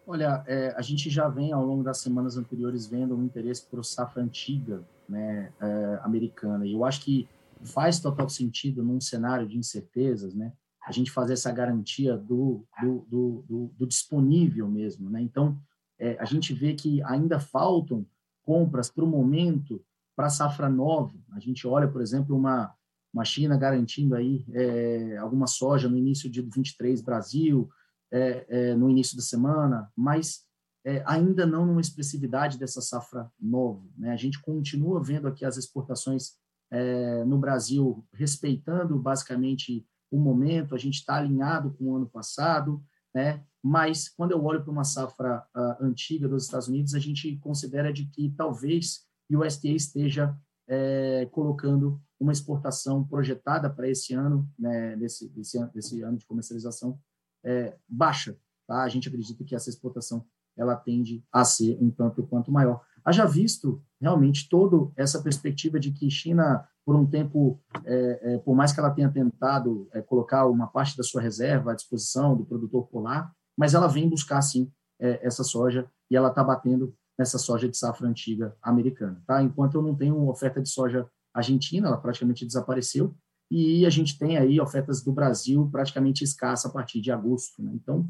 Olha, 0.06 0.44
é, 0.46 0.72
a 0.76 0.82
gente 0.82 1.10
já 1.10 1.28
vem 1.28 1.52
ao 1.52 1.64
longo 1.64 1.82
das 1.82 1.98
semanas 1.98 2.36
anteriores 2.36 2.86
vendo 2.86 3.16
um 3.16 3.24
interesse 3.24 3.64
por 3.66 3.84
safra 3.84 4.22
antiga, 4.22 4.82
né, 5.08 5.52
é, 5.60 6.00
americana. 6.02 6.64
E 6.64 6.72
eu 6.72 6.84
acho 6.84 7.00
que 7.02 7.28
faz 7.62 7.98
total 7.98 8.28
sentido 8.28 8.82
num 8.82 9.00
cenário 9.00 9.48
de 9.48 9.58
incertezas, 9.58 10.34
né? 10.34 10.52
A 10.84 10.92
gente 10.92 11.10
fazer 11.10 11.34
essa 11.34 11.52
garantia 11.52 12.16
do, 12.16 12.64
do, 12.80 13.06
do, 13.08 13.44
do, 13.48 13.74
do 13.78 13.86
disponível 13.86 14.68
mesmo, 14.68 15.08
né? 15.08 15.22
Então, 15.22 15.58
é, 15.98 16.16
a 16.18 16.24
gente 16.24 16.52
vê 16.52 16.74
que 16.74 17.02
ainda 17.04 17.38
faltam 17.38 18.04
compras 18.42 18.90
para 18.90 19.04
o 19.04 19.06
momento 19.06 19.84
para 20.16 20.26
a 20.26 20.30
safra 20.30 20.68
nova. 20.68 21.14
A 21.32 21.40
gente 21.40 21.66
olha, 21.66 21.88
por 21.88 22.02
exemplo, 22.02 22.36
uma, 22.36 22.74
uma 23.12 23.24
China 23.24 23.56
garantindo 23.56 24.14
aí 24.14 24.44
é, 24.52 25.16
alguma 25.18 25.46
soja 25.46 25.88
no 25.88 25.96
início 25.96 26.28
de 26.28 26.42
23 26.42 27.00
Brasil, 27.00 27.70
é, 28.10 28.46
é, 28.48 28.74
no 28.74 28.90
início 28.90 29.16
da 29.16 29.22
semana, 29.22 29.90
mas 29.96 30.44
é, 30.84 31.02
ainda 31.06 31.46
não 31.46 31.64
numa 31.64 31.80
expressividade 31.80 32.58
dessa 32.58 32.80
safra 32.80 33.30
nova. 33.40 33.82
Né? 33.96 34.10
A 34.10 34.16
gente 34.16 34.40
continua 34.40 35.02
vendo 35.02 35.28
aqui 35.28 35.44
as 35.44 35.56
exportações 35.56 36.32
é, 36.70 37.24
no 37.24 37.38
Brasil, 37.38 38.04
respeitando 38.12 38.98
basicamente 38.98 39.86
o 40.12 40.20
momento, 40.20 40.74
a 40.74 40.78
gente 40.78 40.94
está 40.94 41.16
alinhado 41.16 41.72
com 41.72 41.86
o 41.86 41.96
ano 41.96 42.06
passado, 42.06 42.84
né? 43.14 43.42
mas 43.62 44.08
quando 44.08 44.32
eu 44.32 44.44
olho 44.44 44.62
para 44.62 44.70
uma 44.70 44.84
safra 44.84 45.44
uh, 45.56 45.84
antiga 45.84 46.28
dos 46.28 46.44
Estados 46.44 46.68
Unidos, 46.68 46.94
a 46.94 46.98
gente 46.98 47.36
considera 47.38 47.92
de 47.92 48.06
que 48.06 48.30
talvez 48.36 49.06
o 49.30 49.38
USDA 49.38 49.68
esteja 49.70 50.36
é, 50.68 51.26
colocando 51.32 52.00
uma 52.20 52.32
exportação 52.32 53.04
projetada 53.04 53.68
para 53.68 53.88
esse 53.88 54.14
ano, 54.14 54.48
né, 54.58 54.96
desse, 54.96 55.28
desse, 55.30 55.58
desse 55.72 56.02
ano 56.02 56.18
de 56.18 56.26
comercialização, 56.26 56.98
é, 57.44 57.76
baixa. 57.88 58.36
Tá? 58.66 58.82
A 58.82 58.88
gente 58.88 59.08
acredita 59.08 59.42
que 59.44 59.54
essa 59.54 59.70
exportação 59.70 60.24
ela 60.56 60.76
tende 60.76 61.24
a 61.32 61.44
ser 61.44 61.78
um 61.80 61.90
tanto 61.90 62.26
quanto 62.26 62.52
maior. 62.52 62.82
Haja 63.04 63.24
visto 63.24 63.82
realmente 64.00 64.48
toda 64.48 64.92
essa 64.96 65.22
perspectiva 65.22 65.80
de 65.80 65.90
que 65.92 66.10
China, 66.10 66.68
por 66.84 66.96
um 66.96 67.06
tempo, 67.06 67.60
é, 67.84 68.34
é, 68.34 68.38
por 68.38 68.54
mais 68.54 68.72
que 68.72 68.80
ela 68.80 68.90
tenha 68.90 69.10
tentado 69.10 69.88
é, 69.92 70.02
colocar 70.02 70.46
uma 70.46 70.66
parte 70.66 70.96
da 70.96 71.02
sua 71.02 71.22
reserva 71.22 71.72
à 71.72 71.74
disposição 71.74 72.36
do 72.36 72.44
produtor 72.44 72.86
polar, 72.88 73.32
mas 73.56 73.74
ela 73.74 73.86
vem 73.86 74.08
buscar, 74.08 74.42
sim, 74.42 74.70
é, 75.00 75.24
essa 75.26 75.44
soja 75.44 75.88
e 76.10 76.16
ela 76.16 76.28
está 76.28 76.42
batendo 76.42 76.94
nessa 77.18 77.38
soja 77.38 77.68
de 77.68 77.76
safra 77.76 78.08
antiga 78.08 78.56
americana. 78.62 79.22
Tá? 79.26 79.42
Enquanto 79.42 79.74
eu 79.76 79.82
não 79.82 79.94
tenho 79.94 80.28
oferta 80.28 80.60
de 80.60 80.68
soja 80.68 81.08
argentina, 81.32 81.88
ela 81.88 81.96
praticamente 81.96 82.44
desapareceu, 82.44 83.14
e 83.50 83.84
a 83.84 83.90
gente 83.90 84.18
tem 84.18 84.38
aí 84.38 84.58
ofertas 84.60 85.02
do 85.02 85.12
Brasil 85.12 85.68
praticamente 85.70 86.24
escassa 86.24 86.68
a 86.68 86.70
partir 86.70 87.00
de 87.00 87.10
agosto. 87.12 87.62
Né? 87.62 87.70
Então, 87.74 88.08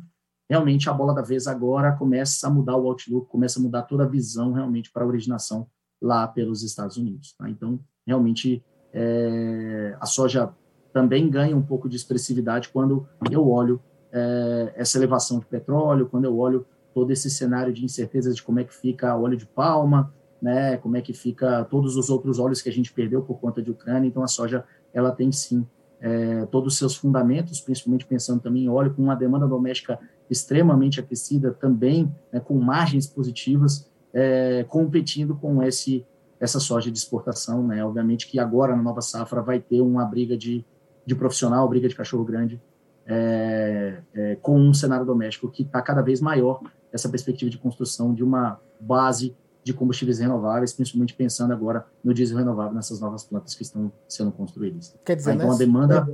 realmente, 0.48 0.88
a 0.88 0.92
bola 0.92 1.12
da 1.12 1.22
vez 1.22 1.48
agora 1.48 1.96
começa 1.96 2.46
a 2.46 2.50
mudar 2.50 2.76
o 2.76 2.88
outlook, 2.88 3.28
começa 3.28 3.58
a 3.58 3.62
mudar 3.62 3.82
toda 3.82 4.04
a 4.04 4.08
visão 4.08 4.52
realmente 4.52 4.90
para 4.92 5.02
a 5.02 5.06
originação 5.06 5.68
lá 6.02 6.26
pelos 6.26 6.62
Estados 6.62 6.96
Unidos. 6.96 7.34
Tá? 7.38 7.48
Então, 7.48 7.78
realmente, 8.06 8.62
é, 8.92 9.96
a 10.00 10.06
soja 10.06 10.52
também 10.92 11.30
ganha 11.30 11.56
um 11.56 11.62
pouco 11.62 11.88
de 11.88 11.96
expressividade 11.96 12.68
quando 12.68 13.06
eu 13.30 13.48
olho 13.48 13.80
é, 14.12 14.74
essa 14.76 14.98
elevação 14.98 15.38
de 15.38 15.46
petróleo, 15.46 16.06
quando 16.06 16.24
eu 16.24 16.36
olho 16.36 16.66
todo 16.92 17.10
esse 17.10 17.30
cenário 17.30 17.72
de 17.72 17.84
incerteza 17.84 18.34
de 18.34 18.42
como 18.42 18.60
é 18.60 18.64
que 18.64 18.74
fica 18.74 19.16
o 19.16 19.22
óleo 19.22 19.36
de 19.36 19.46
palma, 19.46 20.12
né, 20.40 20.76
como 20.76 20.96
é 20.96 21.00
que 21.00 21.14
fica 21.14 21.64
todos 21.64 21.96
os 21.96 22.10
outros 22.10 22.38
óleos 22.38 22.60
que 22.60 22.68
a 22.68 22.72
gente 22.72 22.92
perdeu 22.92 23.22
por 23.22 23.38
conta 23.38 23.62
de 23.62 23.70
Ucrânia. 23.70 24.08
Então, 24.08 24.22
a 24.22 24.28
soja 24.28 24.64
ela 24.92 25.12
tem 25.12 25.32
sim 25.32 25.66
é, 26.00 26.44
todos 26.46 26.74
os 26.74 26.78
seus 26.78 26.96
fundamentos, 26.96 27.60
principalmente 27.60 28.04
pensando 28.04 28.40
também 28.40 28.64
em 28.64 28.68
óleo, 28.68 28.92
com 28.92 29.02
uma 29.02 29.14
demanda 29.14 29.46
doméstica 29.46 29.98
extremamente 30.28 30.98
aquecida, 30.98 31.52
também 31.52 32.12
né, 32.32 32.40
com 32.40 32.54
margens 32.54 33.06
positivas, 33.06 33.90
é, 34.12 34.64
competindo 34.68 35.34
com 35.34 35.62
esse 35.62 36.06
essa 36.38 36.58
soja 36.58 36.90
de 36.90 36.98
exportação, 36.98 37.64
né? 37.64 37.84
Obviamente 37.84 38.26
que 38.26 38.40
agora 38.40 38.74
na 38.74 38.82
nova 38.82 39.00
safra 39.00 39.40
vai 39.40 39.60
ter 39.60 39.80
uma 39.80 40.04
briga 40.04 40.36
de, 40.36 40.64
de 41.06 41.14
profissional, 41.14 41.68
briga 41.68 41.88
de 41.88 41.94
cachorro 41.94 42.24
grande, 42.24 42.60
é, 43.06 43.98
é, 44.12 44.36
com 44.42 44.58
um 44.58 44.74
cenário 44.74 45.06
doméstico 45.06 45.48
que 45.48 45.62
está 45.62 45.80
cada 45.80 46.02
vez 46.02 46.20
maior 46.20 46.60
essa 46.92 47.08
perspectiva 47.08 47.48
de 47.48 47.58
construção 47.58 48.12
de 48.12 48.24
uma 48.24 48.60
base 48.80 49.36
de 49.62 49.72
combustíveis 49.72 50.18
renováveis, 50.18 50.72
principalmente 50.72 51.14
pensando 51.14 51.52
agora 51.52 51.86
no 52.02 52.12
diesel 52.12 52.36
renovável 52.36 52.74
nessas 52.74 52.98
novas 52.98 53.22
plantas 53.22 53.54
que 53.54 53.62
estão 53.62 53.92
sendo 54.08 54.32
construídas. 54.32 54.96
Quer 55.04 55.14
dizer, 55.14 55.34
então 55.34 55.48
né? 55.48 55.54
a 55.54 55.58
demanda 55.58 56.08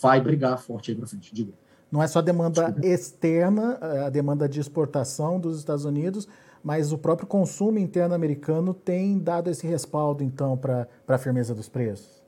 vai 0.00 0.20
brigar 0.20 0.56
forte 0.58 0.92
aí 0.92 0.96
para 0.96 1.06
frente. 1.06 1.34
Diga. 1.34 1.52
Não 1.90 2.02
é 2.02 2.06
só 2.06 2.18
a 2.20 2.22
demanda 2.22 2.66
Desculpa. 2.66 2.86
externa, 2.86 3.78
a 4.06 4.10
demanda 4.10 4.48
de 4.48 4.60
exportação 4.60 5.38
dos 5.38 5.58
Estados 5.58 5.84
Unidos, 5.84 6.28
mas 6.66 6.90
o 6.90 6.98
próprio 6.98 7.28
consumo 7.28 7.78
interno 7.78 8.12
americano 8.12 8.74
tem 8.74 9.20
dado 9.20 9.48
esse 9.48 9.64
respaldo, 9.64 10.24
então, 10.24 10.56
para 10.56 10.88
a 11.06 11.16
firmeza 11.16 11.54
dos 11.54 11.68
preços? 11.68 12.20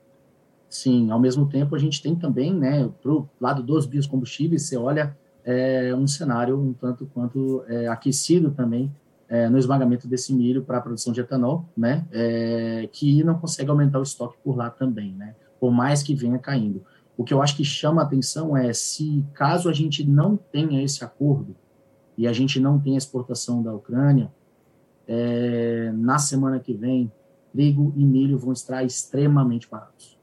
Sim, 0.70 1.10
ao 1.10 1.18
mesmo 1.18 1.48
tempo 1.48 1.74
a 1.74 1.78
gente 1.78 2.00
tem 2.00 2.14
também, 2.14 2.54
né, 2.54 2.88
para 3.02 3.10
o 3.10 3.28
lado 3.40 3.64
dos 3.64 3.84
biocombustíveis, 3.84 4.62
você 4.62 4.76
olha 4.76 5.18
é, 5.44 5.92
um 5.92 6.06
cenário 6.06 6.56
um 6.56 6.72
tanto 6.72 7.04
quanto 7.12 7.64
é, 7.66 7.88
aquecido 7.88 8.52
também 8.52 8.94
é, 9.28 9.48
no 9.48 9.58
esmagamento 9.58 10.06
desse 10.06 10.32
milho 10.32 10.62
para 10.62 10.78
a 10.78 10.80
produção 10.80 11.12
de 11.12 11.20
etanol, 11.20 11.64
né, 11.76 12.06
é, 12.12 12.88
que 12.92 13.24
não 13.24 13.40
consegue 13.40 13.70
aumentar 13.70 13.98
o 13.98 14.04
estoque 14.04 14.36
por 14.44 14.56
lá 14.56 14.70
também, 14.70 15.14
né, 15.14 15.34
por 15.58 15.72
mais 15.72 16.00
que 16.00 16.14
venha 16.14 16.38
caindo. 16.38 16.84
O 17.16 17.24
que 17.24 17.34
eu 17.34 17.42
acho 17.42 17.56
que 17.56 17.64
chama 17.64 18.02
atenção 18.02 18.56
é 18.56 18.72
se, 18.72 19.26
caso 19.34 19.68
a 19.68 19.72
gente 19.72 20.08
não 20.08 20.36
tenha 20.36 20.80
esse 20.80 21.02
acordo 21.02 21.56
e 22.18 22.26
a 22.26 22.32
gente 22.32 22.58
não 22.58 22.80
tenha 22.80 22.98
exportação 22.98 23.62
da 23.62 23.72
Ucrânia, 23.72 24.30
é, 25.06 25.92
na 25.94 26.18
semana 26.18 26.58
que 26.58 26.74
vem, 26.74 27.10
trigo 27.52 27.92
e 27.96 28.04
milho 28.04 28.36
vão 28.36 28.52
estar 28.52 28.82
extremamente 28.82 29.70
baratos. 29.70 30.18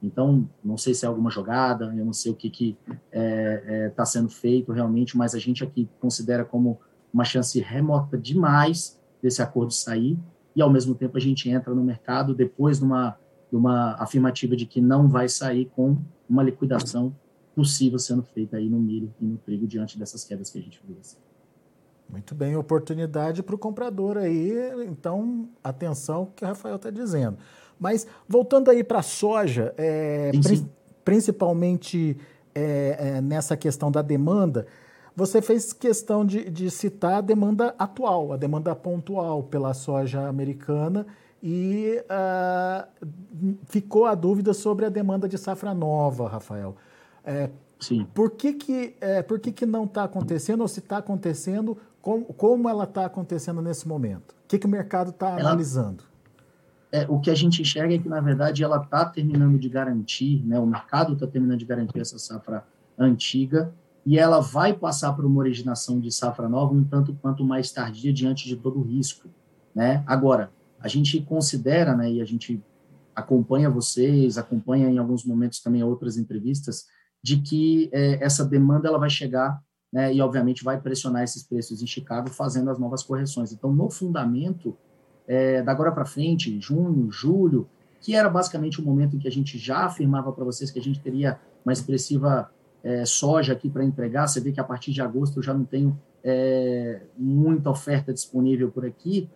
Então, 0.00 0.48
não 0.64 0.76
sei 0.76 0.94
se 0.94 1.04
é 1.04 1.08
alguma 1.08 1.30
jogada, 1.30 1.92
eu 1.96 2.04
não 2.04 2.12
sei 2.12 2.30
o 2.30 2.36
que 2.36 2.48
está 2.48 2.94
é, 3.10 3.64
é, 3.66 3.88
tá 3.90 4.06
sendo 4.06 4.28
feito 4.28 4.70
realmente, 4.70 5.16
mas 5.16 5.34
a 5.34 5.38
gente 5.38 5.64
aqui 5.64 5.88
considera 6.00 6.44
como 6.44 6.78
uma 7.12 7.24
chance 7.24 7.58
remota 7.60 8.16
demais 8.16 9.00
desse 9.20 9.42
acordo 9.42 9.72
sair, 9.72 10.16
e 10.54 10.62
ao 10.62 10.70
mesmo 10.70 10.94
tempo 10.94 11.16
a 11.16 11.20
gente 11.20 11.50
entra 11.50 11.74
no 11.74 11.82
mercado 11.82 12.32
depois 12.32 12.78
de 12.78 12.84
uma, 12.84 13.18
de 13.50 13.56
uma 13.56 13.94
afirmativa 13.94 14.54
de 14.54 14.66
que 14.66 14.80
não 14.80 15.08
vai 15.08 15.28
sair 15.28 15.68
com 15.74 15.96
uma 16.28 16.44
liquidação 16.44 17.12
possível 17.54 17.98
sendo 17.98 18.22
feita 18.22 18.56
aí 18.56 18.68
no 18.68 18.78
milho 18.78 19.12
e 19.20 19.24
no 19.24 19.36
trigo 19.38 19.66
diante 19.66 19.98
dessas 19.98 20.24
quedas 20.24 20.50
que 20.50 20.58
a 20.58 20.62
gente 20.62 20.80
viu. 20.86 20.96
Assim. 21.00 21.16
Muito 22.08 22.34
bem, 22.34 22.56
oportunidade 22.56 23.42
para 23.42 23.54
o 23.54 23.58
comprador 23.58 24.18
aí, 24.18 24.52
então 24.86 25.48
atenção 25.62 26.30
que 26.34 26.44
o 26.44 26.46
Rafael 26.46 26.76
está 26.76 26.90
dizendo. 26.90 27.38
Mas 27.78 28.06
voltando 28.28 28.70
aí 28.70 28.84
para 28.84 29.00
a 29.00 29.02
soja, 29.02 29.74
é, 29.76 30.30
sim, 30.34 30.56
sim. 30.56 30.70
principalmente 31.04 32.16
é, 32.54 32.96
é, 32.98 33.20
nessa 33.20 33.56
questão 33.56 33.90
da 33.90 34.02
demanda, 34.02 34.66
você 35.16 35.40
fez 35.40 35.72
questão 35.72 36.24
de, 36.24 36.50
de, 36.50 36.70
citar 36.70 37.14
a 37.14 37.20
demanda 37.20 37.74
atual, 37.78 38.32
a 38.32 38.36
demanda 38.36 38.74
pontual 38.74 39.44
pela 39.44 39.72
soja 39.72 40.26
americana 40.26 41.06
e 41.42 42.02
uh, 42.04 43.06
ficou 43.66 44.06
a 44.06 44.14
dúvida 44.14 44.52
sobre 44.52 44.86
a 44.86 44.88
demanda 44.88 45.28
de 45.28 45.38
safra 45.38 45.72
nova, 45.74 46.28
Rafael. 46.28 46.76
É, 47.24 47.50
Sim. 47.84 48.06
Por 48.14 48.30
que, 48.30 48.54
que, 48.54 48.96
é, 49.00 49.22
por 49.22 49.38
que, 49.38 49.52
que 49.52 49.66
não 49.66 49.84
está 49.84 50.04
acontecendo, 50.04 50.62
ou 50.62 50.68
se 50.68 50.80
está 50.80 50.98
acontecendo, 50.98 51.76
como, 52.00 52.24
como 52.26 52.68
ela 52.68 52.84
está 52.84 53.04
acontecendo 53.04 53.60
nesse 53.60 53.86
momento? 53.86 54.32
O 54.32 54.48
que, 54.48 54.58
que 54.58 54.66
o 54.66 54.70
mercado 54.70 55.10
está 55.10 55.36
analisando? 55.36 56.04
É, 56.90 57.04
o 57.08 57.18
que 57.18 57.30
a 57.30 57.34
gente 57.34 57.60
enxerga 57.60 57.94
é 57.94 57.98
que, 57.98 58.08
na 58.08 58.20
verdade, 58.20 58.62
ela 58.62 58.78
está 58.82 59.04
terminando 59.04 59.58
de 59.58 59.68
garantir, 59.68 60.42
né, 60.46 60.58
o 60.58 60.66
mercado 60.66 61.12
está 61.12 61.26
terminando 61.26 61.58
de 61.58 61.64
garantir 61.66 61.98
essa 61.98 62.18
safra 62.18 62.64
antiga, 62.98 63.72
e 64.06 64.18
ela 64.18 64.40
vai 64.40 64.72
passar 64.72 65.12
por 65.12 65.24
uma 65.24 65.40
originação 65.40 65.98
de 65.98 66.12
safra 66.12 66.48
nova 66.48 66.72
um 66.72 66.84
tanto 66.84 67.14
quanto 67.20 67.44
mais 67.44 67.72
tardia 67.72 68.12
diante 68.12 68.46
de 68.46 68.56
todo 68.56 68.78
o 68.78 68.82
risco. 68.82 69.28
Né? 69.74 70.04
Agora, 70.06 70.50
a 70.78 70.88
gente 70.88 71.20
considera, 71.20 71.96
né, 71.96 72.12
e 72.12 72.20
a 72.20 72.24
gente 72.24 72.62
acompanha 73.14 73.68
vocês, 73.68 74.38
acompanha 74.38 74.88
em 74.88 74.98
alguns 74.98 75.24
momentos 75.24 75.60
também 75.60 75.82
outras 75.82 76.16
entrevistas, 76.16 76.86
de 77.24 77.38
que 77.38 77.88
é, 77.90 78.22
essa 78.22 78.44
demanda 78.44 78.86
ela 78.86 78.98
vai 78.98 79.08
chegar 79.08 79.58
né, 79.90 80.12
e, 80.12 80.20
obviamente, 80.20 80.62
vai 80.62 80.78
pressionar 80.78 81.22
esses 81.22 81.42
preços 81.42 81.82
em 81.82 81.86
Chicago, 81.86 82.28
fazendo 82.28 82.68
as 82.68 82.78
novas 82.78 83.02
correções. 83.02 83.50
Então, 83.50 83.72
no 83.72 83.88
fundamento, 83.88 84.76
é, 85.26 85.62
da 85.62 85.72
agora 85.72 85.90
para 85.90 86.04
frente, 86.04 86.60
junho, 86.60 87.10
julho, 87.10 87.66
que 87.98 88.14
era 88.14 88.28
basicamente 88.28 88.78
o 88.78 88.84
momento 88.84 89.16
em 89.16 89.18
que 89.18 89.26
a 89.26 89.32
gente 89.32 89.56
já 89.56 89.86
afirmava 89.86 90.30
para 90.32 90.44
vocês 90.44 90.70
que 90.70 90.78
a 90.78 90.82
gente 90.82 91.00
teria 91.00 91.40
uma 91.64 91.72
expressiva 91.72 92.50
é, 92.82 93.06
soja 93.06 93.54
aqui 93.54 93.70
para 93.70 93.82
entregar, 93.82 94.26
você 94.26 94.38
vê 94.38 94.52
que 94.52 94.60
a 94.60 94.64
partir 94.64 94.92
de 94.92 95.00
agosto 95.00 95.38
eu 95.38 95.42
já 95.42 95.54
não 95.54 95.64
tenho 95.64 95.98
é, 96.22 97.00
muita 97.16 97.70
oferta 97.70 98.12
disponível 98.12 98.70
por 98.70 98.84
aqui, 98.84 99.30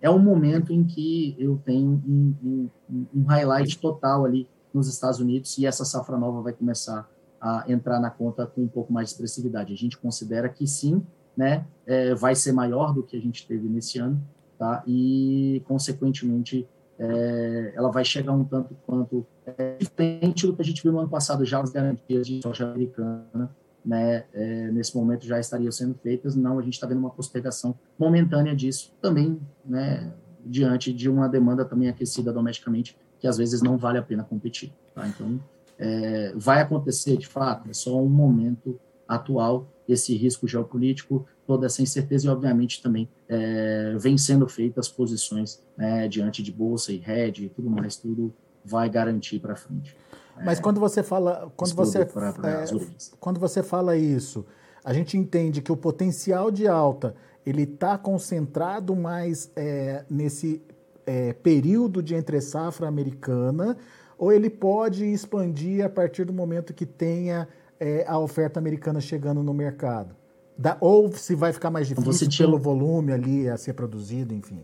é 0.00 0.08
um 0.08 0.20
momento 0.20 0.72
em 0.72 0.84
que 0.84 1.34
eu 1.36 1.60
tenho 1.64 2.00
um, 2.06 2.70
um, 2.88 3.06
um, 3.12 3.24
highlight 3.24 3.80
total 3.80 4.24
ali 4.24 4.46
nos 4.72 4.86
Estados 4.86 5.18
Unidos 5.18 5.58
e 5.58 5.66
essa 5.66 5.84
safra 5.84 6.16
nova 6.16 6.40
vai 6.40 6.52
começar 6.52 7.10
a 7.42 7.64
entrar 7.66 7.98
na 7.98 8.08
conta 8.08 8.46
com 8.46 8.62
um 8.62 8.68
pouco 8.68 8.92
mais 8.92 9.08
de 9.08 9.14
expressividade. 9.14 9.72
A 9.72 9.76
gente 9.76 9.98
considera 9.98 10.48
que 10.48 10.66
sim, 10.66 11.04
né, 11.36 11.66
é, 11.84 12.14
vai 12.14 12.36
ser 12.36 12.52
maior 12.52 12.94
do 12.94 13.02
que 13.02 13.16
a 13.16 13.20
gente 13.20 13.46
teve 13.46 13.68
nesse 13.68 13.98
ano, 13.98 14.22
tá? 14.56 14.82
E 14.86 15.60
consequentemente 15.66 16.68
é, 16.98 17.72
ela 17.74 17.90
vai 17.90 18.04
chegar 18.04 18.32
um 18.32 18.44
tanto 18.44 18.76
quanto 18.86 19.26
é, 19.44 19.76
diferente 19.76 20.46
do 20.46 20.54
que 20.54 20.62
a 20.62 20.64
gente 20.64 20.82
viu 20.82 20.92
no 20.92 21.00
ano 21.00 21.08
passado 21.08 21.44
já 21.44 21.60
as 21.60 21.70
garantias 21.70 22.26
de 22.26 22.40
soja 22.42 22.70
americana 22.70 23.50
né, 23.84 24.24
é, 24.32 24.70
nesse 24.70 24.96
momento 24.96 25.26
já 25.26 25.38
estariam 25.38 25.72
sendo 25.72 25.94
feitas, 25.94 26.36
não, 26.36 26.58
a 26.58 26.62
gente 26.62 26.74
está 26.74 26.86
vendo 26.86 26.98
uma 26.98 27.10
postergação 27.10 27.74
momentânea 27.98 28.54
disso, 28.54 28.92
também, 29.00 29.40
né, 29.64 30.12
diante 30.44 30.92
de 30.92 31.08
uma 31.08 31.28
demanda 31.28 31.64
também 31.64 31.88
aquecida 31.88 32.32
domesticamente, 32.32 32.96
que 33.18 33.26
às 33.26 33.36
vezes 33.36 33.62
não 33.62 33.76
vale 33.76 33.98
a 33.98 34.02
pena 34.02 34.24
competir, 34.24 34.72
tá? 34.94 35.06
Então, 35.06 35.40
é, 35.82 36.32
vai 36.36 36.60
acontecer, 36.60 37.16
de 37.16 37.26
fato, 37.26 37.68
é 37.68 37.74
só 37.74 38.00
um 38.00 38.08
momento 38.08 38.78
atual, 39.08 39.66
esse 39.88 40.16
risco 40.16 40.46
geopolítico, 40.46 41.26
toda 41.44 41.66
essa 41.66 41.82
incerteza 41.82 42.28
e, 42.28 42.30
obviamente, 42.30 42.80
também 42.80 43.08
é, 43.28 43.96
vem 43.98 44.16
sendo 44.16 44.48
feitas 44.48 44.88
posições 44.88 45.60
né, 45.76 46.06
diante 46.06 46.40
de 46.40 46.52
bolsa 46.52 46.92
e 46.92 46.98
rede 46.98 47.46
e 47.46 47.48
tudo 47.48 47.68
mais, 47.68 47.96
tudo 47.96 48.32
vai 48.64 48.88
garantir 48.88 49.40
para 49.40 49.56
frente. 49.56 49.96
Mas 50.44 50.60
quando 50.60 50.78
você 50.78 51.02
fala, 51.02 51.52
quando 51.56 51.74
você, 51.74 52.04
pra, 52.04 52.32
pra 52.32 52.62
é, 52.62 52.64
quando 53.18 53.40
você 53.40 53.60
fala 53.60 53.96
isso, 53.96 54.46
a 54.84 54.92
gente 54.94 55.18
entende 55.18 55.60
que 55.60 55.72
o 55.72 55.76
potencial 55.76 56.48
de 56.48 56.68
alta 56.68 57.14
ele 57.44 57.64
está 57.64 57.98
concentrado 57.98 58.94
mais 58.94 59.50
é, 59.56 60.04
nesse 60.08 60.62
é, 61.04 61.32
período 61.32 62.00
de 62.00 62.14
entre 62.14 62.40
safra 62.40 62.86
americana, 62.86 63.76
ou 64.22 64.30
ele 64.30 64.48
pode 64.48 65.04
expandir 65.04 65.84
a 65.84 65.88
partir 65.88 66.24
do 66.24 66.32
momento 66.32 66.72
que 66.72 66.86
tenha 66.86 67.48
é, 67.80 68.06
a 68.06 68.16
oferta 68.20 68.60
americana 68.60 69.00
chegando 69.00 69.42
no 69.42 69.52
mercado? 69.52 70.14
Da, 70.56 70.76
ou 70.80 71.10
se 71.10 71.34
vai 71.34 71.52
ficar 71.52 71.72
mais 71.72 71.88
difícil 71.88 72.28
tinha... 72.28 72.46
pelo 72.46 72.56
volume 72.56 73.12
ali 73.12 73.48
a 73.48 73.56
ser 73.56 73.72
produzido, 73.72 74.32
enfim. 74.32 74.62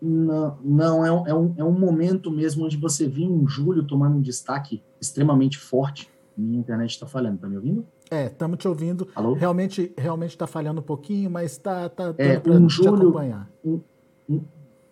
Não, 0.00 0.56
não 0.62 1.04
é, 1.04 1.10
um, 1.10 1.26
é, 1.26 1.34
um, 1.34 1.54
é 1.56 1.64
um 1.64 1.72
momento 1.72 2.30
mesmo 2.30 2.64
onde 2.64 2.76
você 2.76 3.08
viu 3.08 3.28
um 3.28 3.48
julho 3.48 3.84
tomando 3.84 4.18
um 4.18 4.22
destaque 4.22 4.84
extremamente 5.00 5.58
forte. 5.58 6.08
Minha 6.36 6.60
internet 6.60 6.90
está 6.90 7.08
falhando, 7.08 7.38
tá 7.38 7.48
me 7.48 7.56
ouvindo? 7.56 7.84
É, 8.08 8.26
estamos 8.26 8.56
te 8.58 8.68
ouvindo. 8.68 9.08
Alô? 9.16 9.32
Realmente 9.32 9.92
realmente 9.98 10.30
está 10.30 10.46
falhando 10.46 10.78
um 10.78 10.84
pouquinho, 10.84 11.28
mas 11.28 11.50
está 11.50 11.88
tá, 11.88 12.12
tá 12.12 12.22
é, 12.22 12.40
um 12.48 12.68
julho, 12.68 13.08
acompanhar. 13.08 13.50
Um, 13.64 13.80
um, 14.30 14.40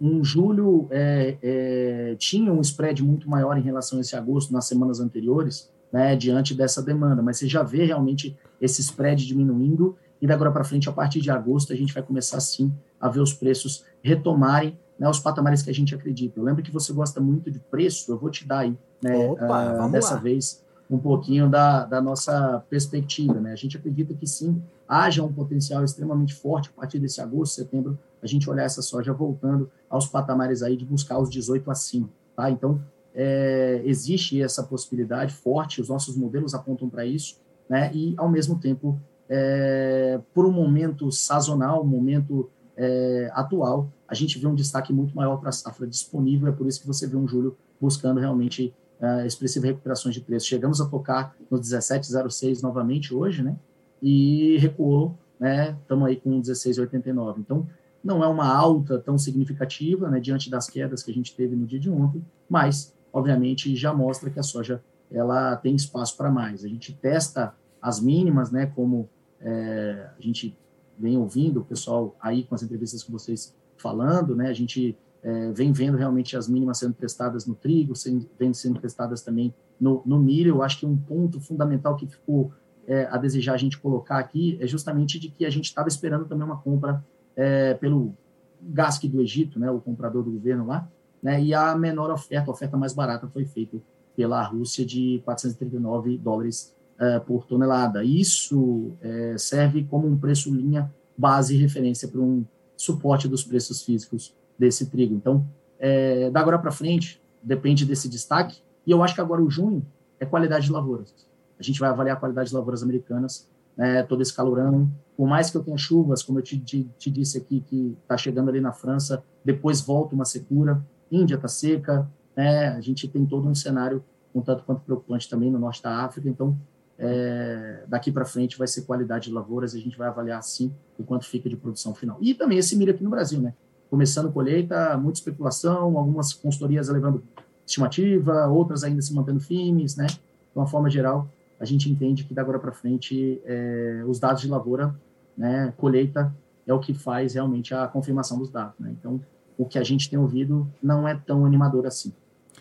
um 0.00 0.22
julho 0.22 0.86
é, 0.90 1.36
é, 1.42 2.16
tinha 2.18 2.52
um 2.52 2.60
spread 2.60 3.02
muito 3.02 3.28
maior 3.28 3.56
em 3.56 3.62
relação 3.62 3.98
a 3.98 4.00
esse 4.00 4.14
agosto 4.14 4.52
nas 4.52 4.66
semanas 4.66 5.00
anteriores, 5.00 5.70
né, 5.92 6.14
diante 6.16 6.54
dessa 6.54 6.82
demanda, 6.82 7.22
mas 7.22 7.38
você 7.38 7.48
já 7.48 7.62
vê 7.62 7.84
realmente 7.84 8.36
esse 8.60 8.80
spread 8.80 9.26
diminuindo 9.26 9.96
e 10.20 10.26
da 10.26 10.34
agora 10.34 10.50
para 10.50 10.64
frente, 10.64 10.88
a 10.88 10.92
partir 10.92 11.20
de 11.20 11.30
agosto, 11.30 11.72
a 11.72 11.76
gente 11.76 11.92
vai 11.92 12.02
começar 12.02 12.40
sim 12.40 12.72
a 13.00 13.08
ver 13.08 13.20
os 13.20 13.32
preços 13.32 13.84
retomarem 14.02 14.78
né, 14.98 15.08
os 15.08 15.20
patamares 15.20 15.62
que 15.62 15.70
a 15.70 15.74
gente 15.74 15.94
acredita. 15.94 16.38
Eu 16.38 16.44
lembro 16.44 16.62
que 16.62 16.70
você 16.70 16.92
gosta 16.92 17.20
muito 17.20 17.50
de 17.50 17.58
preço, 17.58 18.10
eu 18.10 18.18
vou 18.18 18.30
te 18.30 18.46
dar 18.46 18.60
aí, 18.60 18.76
né, 19.02 19.26
Opa, 19.28 19.86
uh, 19.86 19.90
dessa 19.90 20.14
lá. 20.14 20.20
vez, 20.20 20.64
um 20.90 20.98
pouquinho 20.98 21.48
da, 21.48 21.84
da 21.84 22.00
nossa 22.00 22.64
perspectiva. 22.70 23.34
Né? 23.34 23.52
A 23.52 23.56
gente 23.56 23.76
acredita 23.76 24.14
que 24.14 24.26
sim, 24.26 24.62
haja 24.88 25.22
um 25.22 25.32
potencial 25.32 25.84
extremamente 25.84 26.34
forte 26.34 26.70
a 26.70 26.80
partir 26.80 26.98
desse 26.98 27.20
agosto, 27.20 27.54
setembro, 27.54 27.98
a 28.22 28.26
gente 28.26 28.48
olhar 28.48 28.64
essa 28.64 28.82
soja 28.82 29.12
voltando 29.12 29.70
aos 29.90 30.06
patamares 30.06 30.62
aí 30.62 30.76
de 30.76 30.84
buscar 30.84 31.18
os 31.18 31.30
18 31.30 31.70
acima. 31.70 32.08
Tá? 32.34 32.50
Então, 32.50 32.80
é, 33.14 33.82
existe 33.84 34.40
essa 34.42 34.62
possibilidade 34.62 35.32
forte, 35.32 35.80
os 35.80 35.88
nossos 35.88 36.16
modelos 36.16 36.54
apontam 36.54 36.88
para 36.88 37.04
isso, 37.04 37.38
né? 37.68 37.90
e, 37.92 38.14
ao 38.16 38.28
mesmo 38.28 38.58
tempo, 38.58 39.00
é, 39.28 40.20
por 40.32 40.46
um 40.46 40.52
momento 40.52 41.10
sazonal, 41.10 41.82
um 41.82 41.86
momento 41.86 42.48
é, 42.76 43.30
atual, 43.32 43.90
a 44.06 44.14
gente 44.14 44.38
vê 44.38 44.46
um 44.46 44.54
destaque 44.54 44.92
muito 44.92 45.16
maior 45.16 45.38
para 45.38 45.48
a 45.48 45.52
safra 45.52 45.86
disponível, 45.86 46.48
é 46.48 46.52
por 46.52 46.66
isso 46.66 46.80
que 46.80 46.86
você 46.86 47.06
vê 47.06 47.16
um 47.16 47.26
julho 47.26 47.56
buscando 47.80 48.20
realmente 48.20 48.72
uh, 49.00 49.26
expressivas 49.26 49.68
recuperações 49.68 50.14
de 50.14 50.20
preço. 50.20 50.46
Chegamos 50.46 50.80
a 50.80 50.86
tocar 50.86 51.36
no 51.50 51.58
17,06 51.58 52.62
novamente 52.62 53.14
hoje, 53.14 53.42
né? 53.42 53.56
E 54.02 54.56
recuou, 54.58 55.16
né? 55.38 55.76
Estamos 55.82 56.08
aí 56.08 56.16
com 56.16 56.40
16,89. 56.40 57.38
Então, 57.38 57.66
não 58.02 58.22
é 58.22 58.28
uma 58.28 58.46
alta 58.46 58.98
tão 58.98 59.18
significativa, 59.18 60.08
né? 60.08 60.20
Diante 60.20 60.50
das 60.50 60.68
quedas 60.68 61.02
que 61.02 61.10
a 61.10 61.14
gente 61.14 61.34
teve 61.34 61.56
no 61.56 61.66
dia 61.66 61.80
de 61.80 61.90
ontem, 61.90 62.24
mas, 62.48 62.94
obviamente, 63.12 63.74
já 63.74 63.92
mostra 63.92 64.30
que 64.30 64.38
a 64.38 64.42
soja 64.42 64.82
ela 65.10 65.56
tem 65.56 65.74
espaço 65.74 66.16
para 66.16 66.30
mais. 66.30 66.64
A 66.64 66.68
gente 66.68 66.92
testa 66.92 67.54
as 67.80 68.00
mínimas, 68.00 68.50
né? 68.50 68.66
Como 68.66 69.08
é, 69.40 70.08
a 70.18 70.22
gente 70.22 70.56
vem 70.98 71.16
ouvindo 71.16 71.60
o 71.60 71.64
pessoal 71.64 72.16
aí 72.20 72.44
com 72.44 72.54
as 72.54 72.62
entrevistas 72.62 73.02
com 73.02 73.12
vocês 73.12 73.54
falando, 73.76 74.34
né? 74.34 74.48
A 74.48 74.54
gente 74.54 74.96
é, 75.22 75.52
vem 75.52 75.72
vendo 75.72 75.96
realmente 75.96 76.36
as 76.36 76.48
mínimas 76.48 76.78
sendo 76.78 76.94
testadas 76.94 77.46
no 77.46 77.54
trigo, 77.54 77.94
sendo, 77.96 78.28
vem 78.38 78.52
sendo 78.54 78.80
testadas 78.80 79.22
também 79.22 79.54
no, 79.80 80.02
no 80.06 80.18
milho. 80.18 80.56
Eu 80.56 80.62
acho 80.62 80.80
que 80.80 80.86
um 80.86 80.96
ponto 80.96 81.40
fundamental 81.40 81.96
que 81.96 82.06
ficou 82.06 82.52
é, 82.86 83.06
a 83.10 83.16
desejar 83.16 83.54
a 83.54 83.56
gente 83.56 83.78
colocar 83.78 84.18
aqui 84.18 84.56
é 84.60 84.66
justamente 84.66 85.18
de 85.18 85.28
que 85.28 85.44
a 85.44 85.50
gente 85.50 85.64
estava 85.64 85.88
esperando 85.88 86.26
também 86.26 86.46
uma 86.46 86.58
compra 86.58 87.04
é, 87.34 87.74
pelo 87.74 88.14
GASC 88.62 89.08
do 89.08 89.20
Egito, 89.20 89.58
né? 89.58 89.70
O 89.70 89.80
comprador 89.80 90.22
do 90.22 90.30
governo 90.30 90.66
lá, 90.66 90.88
né? 91.22 91.42
E 91.42 91.52
a 91.52 91.76
menor 91.76 92.10
oferta, 92.10 92.50
a 92.50 92.54
oferta 92.54 92.76
mais 92.76 92.92
barata 92.92 93.28
foi 93.28 93.44
feita 93.44 93.78
pela 94.16 94.42
Rússia 94.42 94.84
de 94.84 95.20
439 95.24 96.16
dólares 96.16 96.74
uh, 96.98 97.20
por 97.26 97.44
tonelada. 97.44 98.02
Isso 98.02 98.58
uh, 98.58 99.38
serve 99.38 99.84
como 99.84 100.08
um 100.08 100.16
preço 100.16 100.54
linha 100.54 100.90
base 101.16 101.54
e 101.54 101.58
referência 101.58 102.08
para 102.08 102.20
um 102.20 102.44
suporte 102.76 103.28
dos 103.28 103.44
preços 103.44 103.82
físicos 103.82 104.34
desse 104.58 104.86
trigo. 104.86 105.14
Então, 105.14 105.46
é, 105.78 106.30
da 106.30 106.40
agora 106.40 106.58
para 106.58 106.70
frente, 106.70 107.22
depende 107.42 107.84
desse 107.84 108.08
destaque. 108.08 108.60
E 108.86 108.90
eu 108.90 109.02
acho 109.02 109.14
que 109.14 109.20
agora 109.20 109.42
o 109.42 109.50
junho 109.50 109.84
é 110.18 110.26
qualidade 110.26 110.66
de 110.66 110.72
lavouras. 110.72 111.14
A 111.58 111.62
gente 111.62 111.80
vai 111.80 111.88
avaliar 111.88 112.16
a 112.16 112.20
qualidade 112.20 112.50
de 112.50 112.54
lavouras 112.54 112.82
americanas, 112.82 113.48
né, 113.76 114.02
todo 114.02 114.22
esse 114.22 114.34
calorão. 114.34 114.90
Por 115.16 115.26
mais 115.26 115.50
que 115.50 115.56
eu 115.56 115.62
tenha 115.62 115.76
chuvas, 115.76 116.22
como 116.22 116.38
eu 116.38 116.42
te, 116.42 116.58
te, 116.58 116.88
te 116.98 117.10
disse 117.10 117.38
aqui, 117.38 117.60
que 117.60 117.96
está 118.02 118.16
chegando 118.16 118.48
ali 118.48 118.60
na 118.60 118.72
França, 118.72 119.22
depois 119.44 119.80
volta 119.80 120.14
uma 120.14 120.24
secura. 120.24 120.84
Índia 121.10 121.36
está 121.36 121.48
seca, 121.48 122.08
né, 122.36 122.68
a 122.68 122.80
gente 122.80 123.08
tem 123.08 123.24
todo 123.24 123.48
um 123.48 123.54
cenário 123.54 124.02
um 124.36 124.42
tanto 124.42 124.64
quanto 124.64 124.82
preocupante 124.82 125.28
também 125.28 125.50
no 125.50 125.58
norte 125.58 125.82
da 125.82 126.04
África. 126.04 126.28
Então, 126.28 126.56
é, 126.98 127.84
daqui 127.88 128.12
para 128.12 128.24
frente 128.24 128.58
vai 128.58 128.66
ser 128.66 128.82
qualidade 128.82 129.28
de 129.28 129.34
lavouras 129.34 129.74
a 129.74 129.78
gente 129.78 129.96
vai 129.96 130.08
avaliar 130.08 130.42
sim 130.42 130.72
o 130.98 131.04
quanto 131.04 131.26
fica 131.26 131.48
de 131.48 131.56
produção 131.56 131.94
final. 131.94 132.18
E 132.20 132.34
também 132.34 132.58
esse 132.58 132.76
milho 132.76 132.92
aqui 132.92 133.02
no 133.02 133.10
Brasil, 133.10 133.40
né? 133.40 133.54
Começando 133.90 134.32
colheita, 134.32 134.96
muita 134.96 135.18
especulação, 135.18 135.96
algumas 135.96 136.32
consultorias 136.32 136.88
elevando 136.88 137.22
estimativa, 137.64 138.46
outras 138.46 138.84
ainda 138.84 139.02
se 139.02 139.14
mantendo 139.14 139.40
firmes, 139.40 139.96
né? 139.96 140.06
De 140.06 140.18
uma 140.54 140.66
forma 140.66 140.88
geral, 140.88 141.28
a 141.58 141.64
gente 141.64 141.90
entende 141.90 142.24
que 142.24 142.34
da 142.34 142.42
agora 142.42 142.58
para 142.58 142.72
frente 142.72 143.40
é, 143.44 144.04
os 144.06 144.18
dados 144.18 144.42
de 144.42 144.48
lavoura, 144.48 144.94
né, 145.36 145.72
colheita, 145.76 146.34
é 146.66 146.72
o 146.72 146.80
que 146.80 146.94
faz 146.94 147.34
realmente 147.34 147.74
a 147.74 147.86
confirmação 147.86 148.38
dos 148.38 148.50
dados, 148.50 148.74
né? 148.78 148.94
Então, 148.98 149.20
o 149.56 149.64
que 149.64 149.78
a 149.78 149.84
gente 149.84 150.10
tem 150.10 150.18
ouvido 150.18 150.66
não 150.82 151.06
é 151.06 151.14
tão 151.14 151.44
animador 151.46 151.86
assim, 151.86 152.12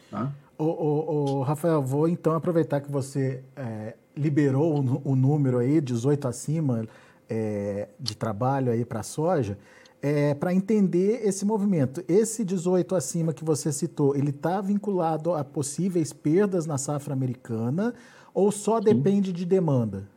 tá? 0.10 0.32
O, 0.58 1.42
Rafael, 1.42 1.82
vou 1.82 2.08
então 2.08 2.34
aproveitar 2.34 2.80
que 2.80 2.90
você 2.90 3.44
é, 3.58 3.94
liberou 4.16 4.80
o, 4.80 5.12
o, 5.12 5.16
número 5.16 5.58
aí, 5.58 5.82
18 5.82 6.30
acima 6.30 6.88
é, 7.30 7.90
de 8.00 8.16
trabalho 8.16 8.72
aí 8.72 8.86
para 8.86 9.04
soja, 9.04 9.58
é, 10.06 10.36
para 10.36 10.54
entender 10.54 11.22
esse 11.24 11.44
movimento. 11.44 12.04
Esse 12.08 12.46
18 12.46 12.94
acima 12.94 13.34
que 13.34 13.44
você 13.44 13.72
citou, 13.72 14.15
ele 14.15 14.30
está 14.30 14.62
vinculado 14.62 15.34
a 15.34 15.44
possíveis 15.44 16.13
perdas 16.13 16.68
na 16.68 16.78
safra 16.78 17.12
americana 17.12 17.91
ou 18.32 18.52
só 18.52 18.78
Sim. 18.78 18.84
depende 18.84 19.34
de 19.34 19.44
demanda? 19.48 20.08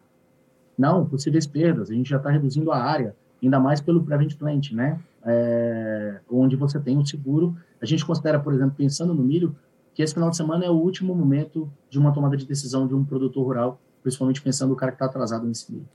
Não, 0.77 1.07
possíveis 1.07 1.47
perdas. 1.47 1.91
A 1.91 1.95
gente 1.95 2.11
já 2.11 2.19
está 2.19 2.29
reduzindo 2.29 2.71
a 2.71 2.77
área, 2.77 3.17
ainda 3.43 3.59
mais 3.59 3.81
pelo 3.81 4.05
Prevent 4.05 4.37
Plant, 4.37 4.73
né? 4.73 5.01
É, 5.25 6.21
onde 6.31 6.55
você 6.55 6.79
tem 6.79 6.95
o 6.95 7.01
um 7.01 7.07
seguro. 7.07 7.57
A 7.81 7.87
gente 7.87 8.05
considera, 8.05 8.39
por 8.39 8.53
exemplo, 8.53 8.75
pensando 8.77 9.15
no 9.15 9.23
milho, 9.23 9.57
que 9.95 10.03
esse 10.03 10.13
final 10.13 10.29
de 10.29 10.37
semana 10.37 10.67
é 10.67 10.71
o 10.71 10.75
último 10.75 11.15
momento 11.15 11.67
de 11.89 11.99
uma 11.99 12.13
tomada 12.13 12.37
de 12.37 12.45
decisão 12.45 12.87
de 12.87 12.95
um 12.95 13.03
produtor 13.03 13.43
rural, 13.43 13.81
principalmente 14.03 14.43
pensando 14.43 14.69
no 14.69 14.77
cara 14.77 14.93
que 14.93 14.97
está 14.97 15.07
atrasado 15.07 15.47
nesse 15.47 15.73
meio. 15.73 15.89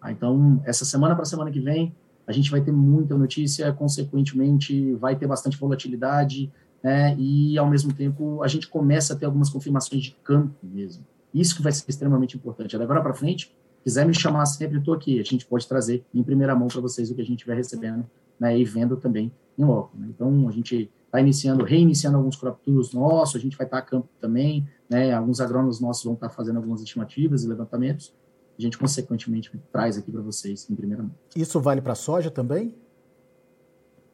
Ah, 0.00 0.12
então, 0.12 0.62
essa 0.64 0.84
semana 0.84 1.16
para 1.16 1.22
a 1.22 1.26
semana 1.26 1.50
que 1.50 1.58
vem, 1.58 1.92
a 2.26 2.32
gente 2.32 2.50
vai 2.50 2.60
ter 2.60 2.72
muita 2.72 3.16
notícia, 3.16 3.72
consequentemente, 3.72 4.94
vai 4.94 5.16
ter 5.16 5.26
bastante 5.26 5.58
volatilidade, 5.58 6.52
né, 6.82 7.16
e, 7.18 7.56
ao 7.56 7.68
mesmo 7.68 7.92
tempo, 7.92 8.42
a 8.42 8.48
gente 8.48 8.68
começa 8.68 9.14
a 9.14 9.16
ter 9.16 9.26
algumas 9.26 9.48
confirmações 9.48 10.02
de 10.02 10.16
campo 10.24 10.54
mesmo. 10.62 11.04
Isso 11.32 11.56
que 11.56 11.62
vai 11.62 11.72
ser 11.72 11.84
extremamente 11.88 12.36
importante. 12.36 12.76
Agora 12.76 13.00
para 13.00 13.14
frente, 13.14 13.54
quiser 13.82 14.06
me 14.06 14.14
chamar 14.14 14.46
sempre, 14.46 14.78
estou 14.78 14.94
aqui. 14.94 15.18
A 15.20 15.24
gente 15.24 15.46
pode 15.46 15.66
trazer 15.66 16.04
em 16.12 16.22
primeira 16.22 16.54
mão 16.54 16.68
para 16.68 16.80
vocês 16.80 17.10
o 17.10 17.14
que 17.14 17.22
a 17.22 17.24
gente 17.24 17.46
vai 17.46 17.56
recebendo 17.56 18.04
né, 18.38 18.58
e 18.58 18.64
vendo 18.64 18.96
também 18.96 19.32
em 19.56 19.64
loco. 19.64 19.96
Né? 19.96 20.08
Então, 20.10 20.48
a 20.48 20.52
gente 20.52 20.90
está 21.06 21.20
iniciando, 21.20 21.64
reiniciando 21.64 22.16
alguns 22.16 22.36
crop 22.36 22.58
tours 22.64 22.92
nossos, 22.92 23.36
a 23.36 23.38
gente 23.38 23.56
vai 23.56 23.66
estar 23.66 23.78
tá 23.78 23.82
a 23.82 23.86
campo 23.86 24.08
também, 24.20 24.66
né, 24.88 25.12
alguns 25.12 25.40
agrônomos 25.40 25.80
nossos 25.80 26.04
vão 26.04 26.14
estar 26.14 26.28
tá 26.28 26.34
fazendo 26.34 26.56
algumas 26.56 26.80
estimativas 26.80 27.44
e 27.44 27.48
levantamentos, 27.48 28.14
a 28.58 28.62
gente 28.62 28.78
consequentemente 28.78 29.50
traz 29.72 29.96
aqui 29.96 30.10
para 30.10 30.20
vocês 30.20 30.68
em 30.70 30.74
primeira 30.74 31.02
mão. 31.02 31.14
Isso 31.34 31.60
vale 31.60 31.80
para 31.80 31.92
a 31.92 31.96
soja 31.96 32.30
também? 32.30 32.74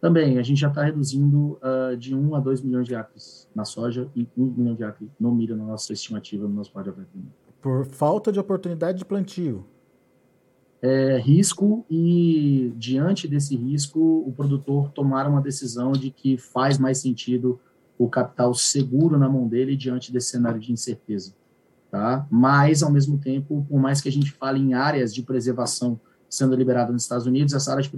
Também, 0.00 0.38
a 0.38 0.42
gente 0.42 0.60
já 0.60 0.68
está 0.68 0.84
reduzindo 0.84 1.58
uh, 1.60 1.96
de 1.96 2.14
1 2.14 2.34
a 2.36 2.40
2 2.40 2.60
milhões 2.60 2.86
de 2.86 2.94
acres 2.94 3.48
na 3.52 3.64
soja 3.64 4.08
e 4.14 4.28
1 4.36 4.44
milhão 4.44 4.74
de 4.74 4.84
acres 4.84 5.10
no 5.18 5.34
milho 5.34 5.56
na 5.56 5.64
nossa 5.64 5.92
estimativa, 5.92 6.46
no 6.46 6.54
nosso 6.54 6.72
plano 6.72 6.92
de 6.92 7.20
Por 7.60 7.84
falta 7.84 8.30
de 8.30 8.38
oportunidade 8.38 8.98
de 8.98 9.04
plantio 9.04 9.66
é, 10.80 11.18
risco 11.18 11.84
e, 11.90 12.72
diante 12.76 13.26
desse 13.26 13.56
risco, 13.56 14.00
o 14.26 14.32
produtor 14.32 14.90
tomar 14.92 15.26
uma 15.26 15.40
decisão 15.40 15.92
de 15.92 16.10
que 16.10 16.36
faz 16.36 16.78
mais 16.78 16.98
sentido 16.98 17.58
o 17.98 18.08
capital 18.08 18.54
seguro 18.54 19.18
na 19.18 19.28
mão 19.28 19.48
dele 19.48 19.76
diante 19.76 20.12
desse 20.12 20.28
cenário 20.28 20.60
de 20.60 20.72
incerteza. 20.72 21.34
Tá? 21.90 22.26
Mas, 22.30 22.82
ao 22.82 22.90
mesmo 22.90 23.18
tempo, 23.18 23.64
por 23.68 23.80
mais 23.80 24.00
que 24.00 24.08
a 24.08 24.12
gente 24.12 24.30
fale 24.32 24.60
em 24.60 24.74
áreas 24.74 25.14
de 25.14 25.22
preservação 25.22 25.98
sendo 26.28 26.54
liberada 26.54 26.92
nos 26.92 27.02
Estados 27.02 27.26
Unidos, 27.26 27.54
essa 27.54 27.72
área 27.72 27.82
de 27.82 27.90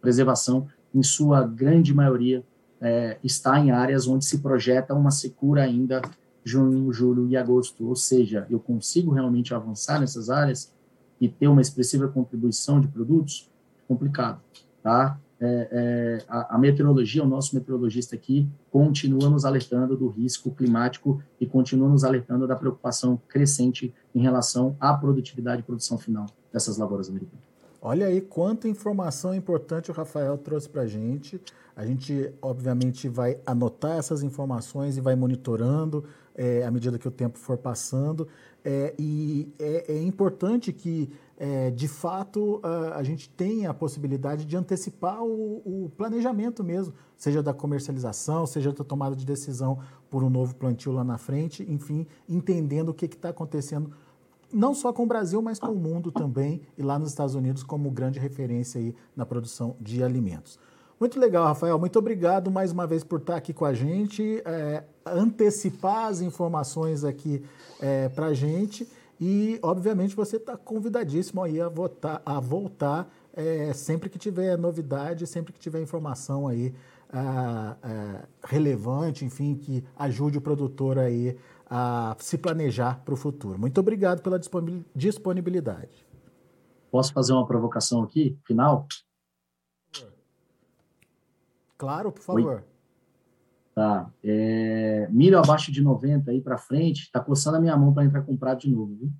preservação, 0.00 0.66
em 0.92 1.02
sua 1.02 1.46
grande 1.46 1.94
maioria, 1.94 2.44
é, 2.80 3.16
está 3.22 3.58
em 3.60 3.70
áreas 3.70 4.08
onde 4.08 4.24
se 4.24 4.38
projeta 4.38 4.92
uma 4.92 5.12
secura 5.12 5.62
ainda 5.62 6.02
junho, 6.44 6.92
julho 6.92 7.28
e 7.28 7.36
agosto. 7.36 7.86
Ou 7.86 7.94
seja, 7.94 8.46
eu 8.50 8.58
consigo 8.58 9.12
realmente 9.12 9.54
avançar 9.54 10.00
nessas 10.00 10.28
áreas 10.28 10.72
e 11.20 11.28
ter 11.28 11.46
uma 11.46 11.60
expressiva 11.60 12.08
contribuição 12.08 12.80
de 12.80 12.88
produtos, 12.88 13.48
complicado, 13.86 14.40
tá? 14.82 15.16
É, 15.44 15.68
é, 15.72 16.24
a, 16.28 16.54
a, 16.54 16.58
meteorologia, 16.58 17.24
o 17.24 17.26
nosso 17.26 17.52
meteorologista 17.56 18.14
aqui, 18.14 18.48
continua 18.70 19.28
nos 19.28 19.44
alertando 19.44 19.96
do 19.96 20.06
risco 20.06 20.52
climático 20.52 21.20
e 21.40 21.46
continua 21.46 21.88
nos 21.88 22.04
alertando 22.04 22.46
da 22.46 22.54
preocupação 22.54 23.20
crescente 23.26 23.92
em 24.14 24.20
relação 24.20 24.76
à 24.78 24.94
produtividade 24.94 25.62
e 25.62 25.64
produção 25.64 25.98
final 25.98 26.26
dessas 26.52 26.76
lavouras 26.76 27.08
americanas. 27.08 27.44
Olha 27.80 28.06
aí 28.06 28.20
quanta 28.20 28.68
informação 28.68 29.34
importante 29.34 29.90
o 29.90 29.94
Rafael 29.94 30.38
trouxe 30.38 30.68
para 30.68 30.82
a 30.82 30.86
gente. 30.86 31.40
A 31.74 31.84
gente, 31.84 32.32
obviamente, 32.40 33.08
vai 33.08 33.40
anotar 33.44 33.98
essas 33.98 34.22
informações 34.22 34.96
e 34.96 35.00
vai 35.00 35.16
monitorando 35.16 36.04
é, 36.36 36.64
à 36.64 36.70
medida 36.70 37.00
que 37.00 37.08
o 37.08 37.10
tempo 37.10 37.36
for 37.36 37.58
passando. 37.58 38.28
É, 38.64 38.94
e 38.96 39.52
é, 39.58 39.92
é, 39.92 40.02
importante 40.02 40.72
que, 40.72 41.10
é, 41.44 41.72
de 41.72 41.88
fato, 41.88 42.60
a, 42.62 42.98
a, 42.98 43.02
gente 43.02 43.28
tenha 43.28 43.70
a 43.70 43.74
possibilidade 43.74 44.44
de 44.44 44.56
antecipar 44.56 45.24
o, 45.24 45.56
o, 45.86 45.90
planejamento 45.96 46.62
mesmo, 46.62 46.94
seja 47.16 47.42
da 47.42 47.52
comercialização, 47.52 48.46
seja 48.46 48.70
da 48.70 48.84
tomada 48.84 49.16
de 49.16 49.26
decisão 49.26 49.80
por 50.08 50.22
um 50.22 50.30
novo 50.30 50.54
plantio 50.54 50.92
lá 50.92 51.02
na 51.02 51.18
frente, 51.18 51.66
enfim, 51.68 52.06
entendendo 52.28 52.90
o 52.90 52.94
que 52.94 53.06
está 53.06 53.30
acontecendo, 53.30 53.90
não 54.52 54.72
só 54.72 54.92
com 54.92 55.02
o 55.02 55.06
Brasil, 55.06 55.42
mas 55.42 55.58
com 55.58 55.72
o 55.72 55.74
mundo 55.74 56.12
também, 56.12 56.60
e 56.78 56.82
lá 56.84 56.96
nos 56.96 57.08
Estados 57.08 57.34
Unidos 57.34 57.64
como 57.64 57.90
grande 57.90 58.20
referência 58.20 58.80
aí 58.80 58.94
na 59.16 59.26
produção 59.26 59.74
de 59.80 60.00
alimentos. 60.00 60.60
Muito 61.00 61.18
legal, 61.18 61.44
Rafael. 61.44 61.76
Muito 61.76 61.98
obrigado 61.98 62.52
mais 62.52 62.70
uma 62.70 62.86
vez 62.86 63.02
por 63.02 63.18
estar 63.18 63.34
aqui 63.34 63.52
com 63.52 63.64
a 63.64 63.74
gente, 63.74 64.40
é, 64.44 64.84
antecipar 65.04 66.06
as 66.06 66.20
informações 66.20 67.02
aqui 67.02 67.42
é, 67.80 68.08
para 68.10 68.26
a 68.26 68.32
gente. 68.32 68.86
E, 69.24 69.60
obviamente, 69.62 70.16
você 70.16 70.36
está 70.36 70.56
convidadíssimo 70.56 71.44
aí 71.44 71.60
a, 71.60 71.68
votar, 71.68 72.20
a 72.26 72.40
voltar 72.40 73.08
é, 73.32 73.72
sempre 73.72 74.10
que 74.10 74.18
tiver 74.18 74.58
novidade, 74.58 75.28
sempre 75.28 75.52
que 75.52 75.60
tiver 75.60 75.80
informação 75.80 76.48
aí 76.48 76.74
a, 77.08 77.76
a, 77.80 78.24
relevante, 78.44 79.24
enfim, 79.24 79.54
que 79.54 79.84
ajude 79.96 80.38
o 80.38 80.40
produtor 80.40 80.98
aí 80.98 81.38
a 81.70 82.16
se 82.18 82.36
planejar 82.36 83.00
para 83.04 83.14
o 83.14 83.16
futuro. 83.16 83.56
Muito 83.56 83.78
obrigado 83.78 84.22
pela 84.22 84.40
disponibilidade. 84.92 86.04
Posso 86.90 87.12
fazer 87.12 87.32
uma 87.32 87.46
provocação 87.46 88.02
aqui, 88.02 88.36
final? 88.44 88.88
Claro, 91.78 92.10
por 92.10 92.22
favor. 92.22 92.56
Oi? 92.56 92.71
Tá. 93.74 94.10
É, 94.22 95.08
milho 95.10 95.38
abaixo 95.38 95.72
de 95.72 95.82
90 95.82 96.30
aí 96.30 96.40
para 96.40 96.58
frente, 96.58 97.10
tá 97.10 97.20
coçando 97.20 97.56
a 97.56 97.60
minha 97.60 97.76
mão 97.76 97.92
para 97.92 98.04
entrar 98.04 98.22
comprado 98.22 98.60
de 98.60 98.70
novo, 98.70 98.94
viu? 98.94 99.12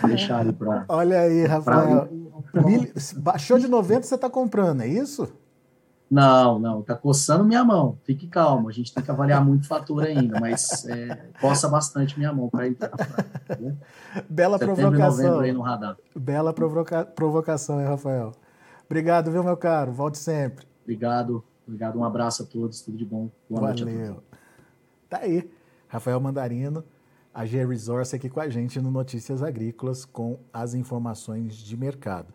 Vou 0.00 0.08
deixar 0.08 0.38
ali 0.38 0.52
para. 0.52 0.84
Olha 0.88 1.20
aí, 1.20 1.44
Rafael. 1.44 2.08
Pra... 2.50 2.62
Milho, 2.62 2.92
baixou 3.16 3.58
de 3.58 3.66
90, 3.66 4.06
você 4.06 4.14
está 4.14 4.30
comprando, 4.30 4.82
é 4.82 4.86
isso? 4.86 5.32
Não, 6.08 6.58
não, 6.58 6.82
tá 6.82 6.94
coçando 6.94 7.42
minha 7.42 7.64
mão. 7.64 7.98
Fique 8.04 8.28
calmo, 8.28 8.68
a 8.68 8.72
gente 8.72 8.92
tem 8.92 9.02
que 9.02 9.10
avaliar 9.10 9.42
muito 9.42 9.66
fator 9.66 10.04
ainda, 10.04 10.38
mas 10.38 10.84
é, 10.86 11.30
coça 11.40 11.68
bastante 11.68 12.18
minha 12.18 12.32
mão 12.32 12.50
para 12.50 12.68
entrar. 12.68 12.90
Tá 12.90 13.56
Bela 14.28 14.58
Setembro 14.58 14.90
provocação. 14.90 15.40
aí 15.40 15.52
no 15.52 15.62
radar. 15.62 15.96
Bela 16.14 16.52
provoca... 16.52 17.04
provocação, 17.06 17.80
hein, 17.80 17.86
Rafael? 17.86 18.32
Obrigado, 18.84 19.30
viu, 19.30 19.42
meu 19.42 19.56
caro? 19.56 19.90
Volte 19.90 20.18
sempre. 20.18 20.66
Obrigado. 20.82 21.44
Obrigado. 21.66 21.98
Um 21.98 22.04
abraço 22.04 22.42
a 22.42 22.46
todos. 22.46 22.80
Tudo 22.80 22.96
de 22.96 23.04
bom. 23.04 23.30
Boa 23.48 23.60
Valeu. 23.60 23.86
noite 23.86 24.02
a 24.02 24.06
todos. 24.08 24.24
Tá 25.08 25.18
aí. 25.18 25.50
Rafael 25.88 26.18
Mandarino, 26.18 26.82
a 27.34 27.44
G 27.44 27.64
Resource 27.66 28.16
aqui 28.16 28.30
com 28.30 28.40
a 28.40 28.48
gente 28.48 28.80
no 28.80 28.90
Notícias 28.90 29.42
Agrícolas 29.42 30.06
com 30.06 30.38
as 30.52 30.72
informações 30.74 31.54
de 31.54 31.76
mercado. 31.76 32.32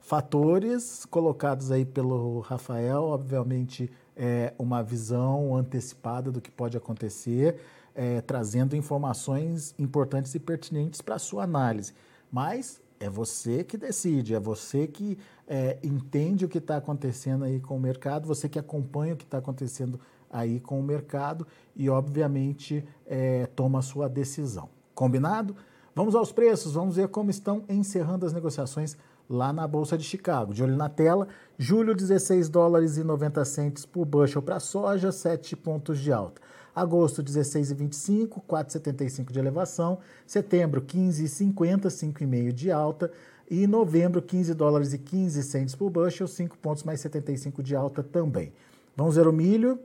Fatores 0.00 1.04
colocados 1.06 1.70
aí 1.70 1.84
pelo 1.84 2.40
Rafael, 2.40 3.02
obviamente, 3.02 3.90
é 4.16 4.54
uma 4.58 4.82
visão 4.82 5.56
antecipada 5.56 6.30
do 6.30 6.40
que 6.40 6.50
pode 6.50 6.76
acontecer, 6.76 7.60
é, 7.94 8.20
trazendo 8.20 8.76
informações 8.76 9.74
importantes 9.78 10.34
e 10.34 10.38
pertinentes 10.38 11.00
para 11.00 11.16
a 11.16 11.18
sua 11.18 11.44
análise. 11.44 11.92
Mas 12.30 12.80
é 13.00 13.08
você 13.08 13.64
que 13.64 13.78
decide, 13.78 14.34
é 14.34 14.38
você 14.38 14.86
que 14.86 15.18
é, 15.48 15.78
entende 15.82 16.44
o 16.44 16.48
que 16.48 16.58
está 16.58 16.76
acontecendo 16.76 17.46
aí 17.46 17.58
com 17.58 17.78
o 17.78 17.80
mercado, 17.80 18.28
você 18.28 18.46
que 18.46 18.58
acompanha 18.58 19.14
o 19.14 19.16
que 19.16 19.24
está 19.24 19.38
acontecendo 19.38 19.98
aí 20.30 20.60
com 20.60 20.78
o 20.78 20.82
mercado 20.82 21.46
e, 21.74 21.88
obviamente, 21.88 22.84
é, 23.06 23.46
toma 23.56 23.78
a 23.78 23.82
sua 23.82 24.06
decisão. 24.06 24.68
Combinado? 24.94 25.56
Vamos 25.94 26.14
aos 26.14 26.30
preços, 26.30 26.74
vamos 26.74 26.96
ver 26.96 27.08
como 27.08 27.30
estão 27.30 27.64
encerrando 27.70 28.26
as 28.26 28.34
negociações 28.34 28.98
lá 29.28 29.50
na 29.50 29.66
Bolsa 29.66 29.96
de 29.96 30.04
Chicago. 30.04 30.52
De 30.52 30.62
olho 30.62 30.76
na 30.76 30.90
tela, 30.90 31.26
julho 31.56 31.94
16 31.94 32.50
dólares 32.50 32.98
e 32.98 33.02
90 33.02 33.44
centes 33.46 33.86
por 33.86 34.04
bushel 34.04 34.42
para 34.42 34.60
soja, 34.60 35.10
7 35.10 35.56
pontos 35.56 35.98
de 35.98 36.12
alta. 36.12 36.42
Agosto, 36.80 37.22
16,25, 37.22 38.42
4,75 38.48 39.32
de 39.32 39.38
elevação. 39.38 39.98
Setembro, 40.26 40.82
15,50, 40.82 41.86
5,5 41.86 42.52
de 42.52 42.70
alta. 42.70 43.10
E 43.50 43.66
novembro, 43.66 44.22
15 44.22 44.54
dólares 44.54 44.92
e 44.92 44.98
15 44.98 45.42
centes 45.42 45.74
por 45.74 45.90
bushel, 45.90 46.28
5 46.28 46.56
pontos 46.58 46.84
mais 46.84 47.00
75 47.00 47.62
de 47.62 47.74
alta 47.74 48.02
também. 48.02 48.52
Vamos 48.96 49.16
ver 49.16 49.26
o 49.26 49.32
milho. 49.32 49.78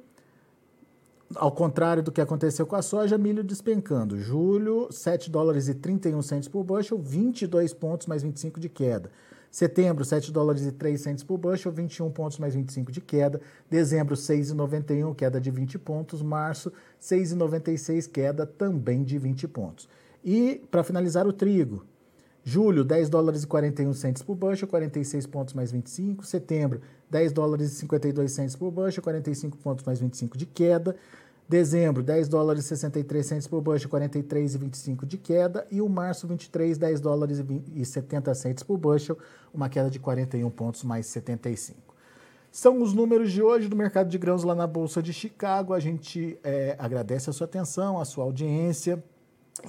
Ao 1.35 1.51
contrário 1.51 2.03
do 2.03 2.11
que 2.11 2.21
aconteceu 2.21 2.67
com 2.67 2.75
a 2.75 2.81
soja, 2.83 3.17
milho 3.17 3.43
despencando. 3.43 4.19
Julho, 4.19 4.87
7 4.91 5.31
dólares 5.31 5.67
e 5.67 5.73
31 5.73 6.21
centes 6.21 6.47
por 6.47 6.63
bushel, 6.63 6.99
22 6.99 7.73
pontos 7.73 8.05
mais 8.05 8.21
25 8.21 8.59
de 8.59 8.69
queda. 8.69 9.09
Setembro, 9.55 10.03
7 10.03 10.33
dólares 10.33 10.65
e 10.65 10.71
3 10.73 10.99
centes 10.99 11.23
por 11.23 11.37
bushel, 11.37 11.71
21 11.71 12.11
pontos 12.11 12.37
mais 12.39 12.53
25 12.53 12.91
de 12.91 12.99
queda. 12.99 13.39
Dezembro, 13.69 14.13
6,91, 14.13 15.15
queda 15.15 15.39
de 15.39 15.49
20 15.49 15.79
pontos. 15.79 16.21
Março, 16.21 16.73
6,96, 17.01 18.11
queda 18.11 18.45
também 18.45 19.01
de 19.01 19.17
20 19.17 19.47
pontos. 19.47 19.87
E, 20.21 20.61
para 20.69 20.83
finalizar, 20.83 21.25
o 21.25 21.31
trigo. 21.31 21.85
Julho, 22.43 22.83
10 22.83 23.07
dólares 23.07 23.43
e 23.43 23.47
41 23.47 23.93
centes 23.93 24.21
por 24.21 24.35
bushel, 24.35 24.67
46 24.67 25.25
pontos 25.25 25.53
mais 25.53 25.71
25. 25.71 26.25
Setembro, 26.25 26.81
10 27.09 27.31
dólares 27.31 27.71
e 27.71 27.75
52 27.75 28.33
centes 28.33 28.57
por 28.57 28.69
bushel, 28.71 29.01
45 29.01 29.57
pontos 29.59 29.85
mais 29.85 30.01
25 30.01 30.37
de 30.37 30.45
queda. 30.45 30.97
Dezembro, 31.47 32.01
10 32.01 32.27
dólares 32.27 32.65
e 32.65 32.67
63 32.69 33.23
centos 33.23 33.47
por 33.47 33.61
bushel, 33.61 33.89
43,25 33.89 35.05
de 35.05 35.17
queda. 35.17 35.67
E 35.69 35.79
o 35.79 35.87
março, 35.87 36.27
23, 36.27 36.77
10 36.77 36.99
dólares 36.99 37.43
e 37.73 37.85
70 37.85 38.33
centos 38.33 38.63
por 38.63 38.77
bushel, 38.77 39.17
uma 39.53 39.69
queda 39.69 39.89
de 39.89 39.99
41 39.99 40.49
pontos 40.49 40.83
mais 40.83 41.05
75. 41.05 41.93
São 42.51 42.81
os 42.81 42.93
números 42.93 43.31
de 43.31 43.43
hoje 43.43 43.67
do 43.67 43.75
mercado 43.75 44.09
de 44.09 44.17
grãos 44.17 44.43
lá 44.43 44.55
na 44.55 44.65
Bolsa 44.65 45.03
de 45.03 45.13
Chicago. 45.13 45.73
A 45.73 45.79
gente 45.79 46.39
é, 46.43 46.75
agradece 46.79 47.29
a 47.29 47.33
sua 47.33 47.45
atenção, 47.45 47.99
a 47.99 48.05
sua 48.05 48.23
audiência. 48.23 49.03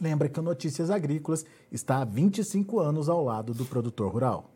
Lembra 0.00 0.28
que 0.28 0.40
o 0.40 0.42
Notícias 0.42 0.88
Agrícolas 0.88 1.44
está 1.70 1.98
há 1.98 2.04
25 2.04 2.80
anos 2.80 3.08
ao 3.08 3.22
lado 3.22 3.52
do 3.52 3.64
produtor 3.66 4.10
rural. 4.10 4.55